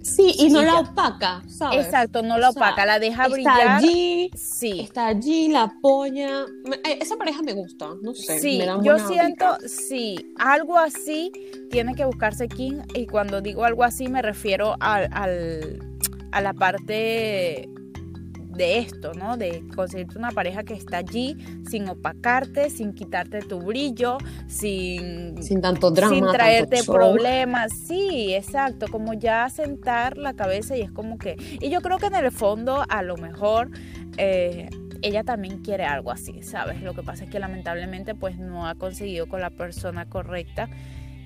Sí, 0.06 0.36
y 0.38 0.50
no 0.50 0.62
la 0.62 0.82
opaca, 0.82 1.42
¿sabes? 1.48 1.86
Exacto, 1.86 2.22
no 2.22 2.38
la 2.38 2.52
opaca, 2.52 2.86
la 2.86 3.00
deja 3.00 3.28
brillar. 3.28 3.60
Está 3.60 3.78
allí, 3.78 4.32
sí. 4.36 4.80
Está 4.82 5.08
allí, 5.08 5.48
la 5.48 5.64
apoya. 5.64 6.46
Eh, 6.84 7.00
esa 7.02 7.18
pareja 7.18 7.42
me 7.42 7.54
gusta, 7.54 7.90
no 8.04 8.14
sé. 8.14 8.40
Sí, 8.40 8.62
yo 8.84 9.00
siento, 9.00 9.58
sí, 9.68 10.34
algo 10.38 10.78
así 10.78 11.32
tiene 11.72 11.96
que 11.96 12.06
buscarse 12.06 12.48
King, 12.48 12.82
y 12.94 13.08
cuando 13.08 13.42
digo 13.42 13.66
algo 13.66 13.84
así 13.84 14.08
me 14.08 14.22
refiero 14.22 14.76
al, 14.80 15.10
al 15.12 15.80
a 16.32 16.42
la 16.42 16.54
parte 16.54 17.70
de 18.56 18.80
esto, 18.80 19.14
¿no? 19.14 19.38
De 19.38 19.64
conseguirte 19.76 20.18
una 20.18 20.32
pareja 20.32 20.64
que 20.64 20.74
está 20.74 20.98
allí 20.98 21.38
sin 21.70 21.88
opacarte, 21.90 22.70
sin 22.70 22.94
quitarte 22.94 23.40
tu 23.40 23.60
brillo, 23.60 24.18
sin, 24.48 25.42
sin 25.42 25.62
tanto 25.62 25.92
drama, 25.92 26.16
sin 26.16 26.26
traerte 26.26 26.84
problemas. 26.84 27.72
Sí, 27.88 28.34
exacto, 28.34 28.88
como 28.90 29.14
ya 29.14 29.50
sentar 29.50 30.18
la 30.18 30.34
cabeza 30.34 30.76
y 30.76 30.82
es 30.82 30.92
como 30.92 31.18
que... 31.18 31.36
Y 31.60 31.70
yo 31.70 31.82
creo 31.82 31.98
que 31.98 32.08
en 32.08 32.16
el 32.16 32.32
fondo 32.32 32.84
a 32.88 33.02
lo 33.02 33.18
mejor... 33.18 33.70
Eh, 34.18 34.70
ella 35.02 35.24
también 35.24 35.62
quiere 35.62 35.86
algo 35.86 36.10
así, 36.10 36.42
¿sabes? 36.42 36.82
Lo 36.82 36.96
que 36.96 37.04
pasa 37.04 37.26
es 37.26 37.30
que 37.30 37.40
lamentablemente 37.40 38.16
pues 38.16 38.40
no 38.40 38.68
ha 38.68 38.74
conseguido 38.74 39.28
con 39.28 39.40
la 39.40 39.52
persona 39.52 40.06
correcta 40.08 40.68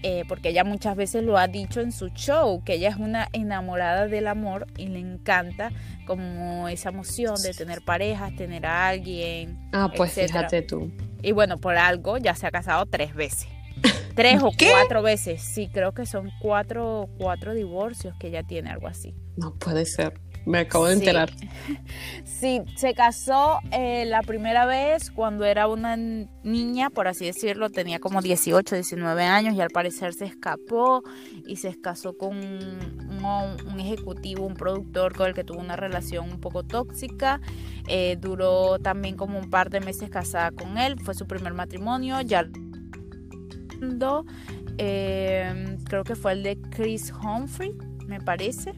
eh, 0.01 0.23
porque 0.27 0.49
ella 0.49 0.63
muchas 0.63 0.95
veces 0.95 1.23
lo 1.23 1.37
ha 1.37 1.47
dicho 1.47 1.81
en 1.81 1.91
su 1.91 2.09
show, 2.09 2.63
que 2.63 2.75
ella 2.75 2.89
es 2.89 2.95
una 2.95 3.27
enamorada 3.33 4.07
del 4.07 4.27
amor 4.27 4.67
y 4.77 4.87
le 4.87 4.99
encanta 4.99 5.71
como 6.05 6.67
esa 6.69 6.89
emoción 6.89 7.41
de 7.41 7.53
tener 7.53 7.81
parejas, 7.81 8.35
tener 8.35 8.65
a 8.65 8.87
alguien. 8.87 9.69
Ah, 9.73 9.91
pues 9.95 10.13
fíjate 10.13 10.61
tú. 10.61 10.91
Y 11.21 11.33
bueno, 11.33 11.57
por 11.57 11.77
algo 11.77 12.17
ya 12.17 12.33
se 12.35 12.47
ha 12.47 12.51
casado 12.51 12.85
tres 12.85 13.13
veces. 13.13 13.47
Tres 14.15 14.43
o 14.43 14.51
cuatro 14.51 15.01
veces. 15.01 15.41
Sí, 15.41 15.69
creo 15.71 15.93
que 15.93 16.05
son 16.05 16.31
cuatro, 16.41 17.07
cuatro 17.17 17.53
divorcios 17.53 18.13
que 18.19 18.27
ella 18.27 18.43
tiene, 18.43 18.69
algo 18.69 18.87
así. 18.87 19.15
No 19.37 19.53
puede 19.53 19.85
ser. 19.85 20.19
Me 20.45 20.59
acabo 20.59 20.87
de 20.87 20.93
enterar. 20.93 21.31
Sí, 22.39 22.61
se 22.77 22.93
casó 22.93 23.59
eh, 23.73 24.05
la 24.05 24.21
primera 24.21 24.65
vez 24.65 25.11
cuando 25.11 25.43
era 25.43 25.67
una 25.67 25.97
niña, 25.97 26.89
por 26.89 27.09
así 27.09 27.25
decirlo, 27.25 27.69
tenía 27.69 27.99
como 27.99 28.21
18, 28.21 28.75
19 28.75 29.23
años 29.23 29.55
y 29.55 29.61
al 29.61 29.71
parecer 29.71 30.13
se 30.13 30.23
escapó 30.23 31.03
y 31.45 31.57
se 31.57 31.77
casó 31.81 32.17
con 32.17 32.37
un, 32.37 33.79
ejecutivo, 33.81 34.45
un 34.45 34.53
productor 34.53 35.17
con 35.17 35.27
el 35.27 35.33
que 35.33 35.43
tuvo 35.43 35.59
una 35.59 35.75
relación 35.75 36.31
un 36.31 36.39
poco 36.39 36.63
tóxica. 36.63 37.41
Eh, 37.89 38.15
duró 38.17 38.79
también 38.79 39.17
como 39.17 39.37
un 39.37 39.49
par 39.49 39.69
de 39.69 39.81
meses 39.81 40.09
casada 40.09 40.51
con 40.51 40.77
él, 40.77 40.97
fue 41.03 41.15
su 41.15 41.27
primer 41.27 41.53
matrimonio. 41.53 42.21
Ya 42.21 42.47
eh, 44.77 45.77
creo 45.83 46.05
que 46.05 46.15
fue 46.15 46.31
el 46.31 46.43
de 46.43 46.57
Chris 46.69 47.11
Humphrey, 47.11 47.73
me 48.07 48.21
parece 48.21 48.73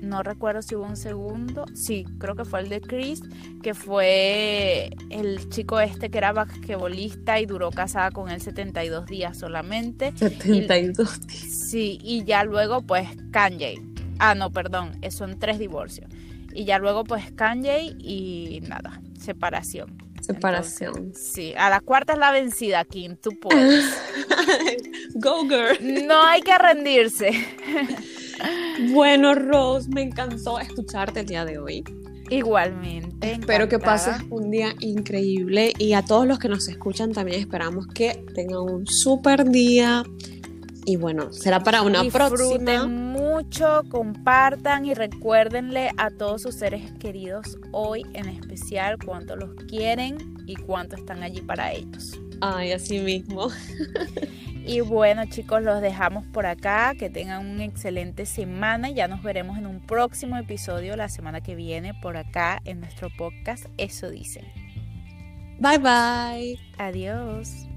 no 0.00 0.22
recuerdo 0.22 0.62
si 0.62 0.74
hubo 0.74 0.84
un 0.84 0.96
segundo, 0.96 1.64
sí, 1.74 2.04
creo 2.18 2.34
que 2.34 2.44
fue 2.44 2.60
el 2.60 2.68
de 2.68 2.80
Chris, 2.80 3.22
que 3.62 3.74
fue 3.74 4.90
el 5.10 5.48
chico 5.48 5.80
este 5.80 6.10
que 6.10 6.18
era 6.18 6.32
basquetbolista 6.32 7.40
y 7.40 7.46
duró 7.46 7.70
casada 7.70 8.10
con 8.10 8.30
él 8.30 8.40
72 8.40 9.06
días 9.06 9.38
solamente. 9.38 10.12
72 10.16 11.26
días. 11.26 11.68
Sí, 11.70 11.98
y 12.02 12.24
ya 12.24 12.44
luego 12.44 12.82
pues 12.82 13.08
Kanye. 13.30 13.80
Ah, 14.18 14.34
no, 14.34 14.50
perdón, 14.50 14.92
son 15.10 15.38
tres 15.38 15.58
divorcios. 15.58 16.08
Y 16.52 16.64
ya 16.64 16.78
luego 16.78 17.04
pues 17.04 17.30
Kanye 17.32 17.94
y 17.98 18.60
nada, 18.66 19.00
separación. 19.18 19.96
Separación. 20.20 21.12
sí, 21.14 21.54
a 21.56 21.70
la 21.70 21.80
cuarta 21.80 22.14
es 22.14 22.18
la 22.18 22.32
vencida, 22.32 22.84
Kim, 22.84 23.16
tú 23.16 23.30
puedes. 23.38 23.84
Go 25.14 25.46
girl. 25.48 26.06
No 26.06 26.22
hay 26.22 26.42
que 26.42 26.56
rendirse. 26.58 27.30
Bueno, 28.92 29.34
Rose, 29.34 29.88
me 29.88 30.02
encantó 30.02 30.58
escucharte 30.58 31.20
el 31.20 31.26
día 31.26 31.44
de 31.44 31.58
hoy. 31.58 31.84
Igualmente. 32.28 33.32
Espero 33.32 33.68
que 33.68 33.78
pases 33.78 34.16
un 34.30 34.50
día 34.50 34.74
increíble 34.80 35.72
y 35.78 35.92
a 35.92 36.02
todos 36.02 36.26
los 36.26 36.38
que 36.38 36.48
nos 36.48 36.68
escuchan 36.68 37.12
también 37.12 37.40
esperamos 37.40 37.86
que 37.86 38.24
tengan 38.34 38.62
un 38.62 38.86
súper 38.86 39.48
día. 39.48 40.02
Y 40.84 40.96
bueno, 40.96 41.32
será 41.32 41.62
para 41.62 41.82
una 41.82 42.02
Disfruten 42.02 42.64
próxima. 42.64 42.86
mucho, 42.86 43.82
compartan 43.90 44.84
y 44.86 44.94
recuérdenle 44.94 45.90
a 45.96 46.10
todos 46.10 46.42
sus 46.42 46.54
seres 46.54 46.92
queridos 47.00 47.58
hoy 47.72 48.04
en 48.12 48.28
especial 48.28 48.96
cuánto 49.04 49.34
los 49.34 49.54
quieren 49.68 50.16
y 50.46 50.54
cuánto 50.54 50.94
están 50.94 51.22
allí 51.24 51.40
para 51.40 51.72
ellos. 51.72 52.20
Ay, 52.40 52.72
así 52.72 52.98
mismo. 52.98 53.48
Y 54.68 54.80
bueno 54.80 55.24
chicos, 55.26 55.62
los 55.62 55.80
dejamos 55.80 56.26
por 56.26 56.44
acá. 56.44 56.94
Que 56.98 57.08
tengan 57.08 57.46
una 57.46 57.64
excelente 57.64 58.26
semana. 58.26 58.90
Ya 58.90 59.06
nos 59.06 59.22
veremos 59.22 59.58
en 59.58 59.66
un 59.66 59.78
próximo 59.78 60.36
episodio 60.36 60.96
la 60.96 61.08
semana 61.08 61.40
que 61.40 61.54
viene 61.54 61.94
por 61.94 62.16
acá 62.16 62.60
en 62.64 62.80
nuestro 62.80 63.08
podcast. 63.16 63.66
Eso 63.78 64.10
dicen. 64.10 64.44
Bye 65.60 65.78
bye. 65.78 66.58
Adiós. 66.78 67.68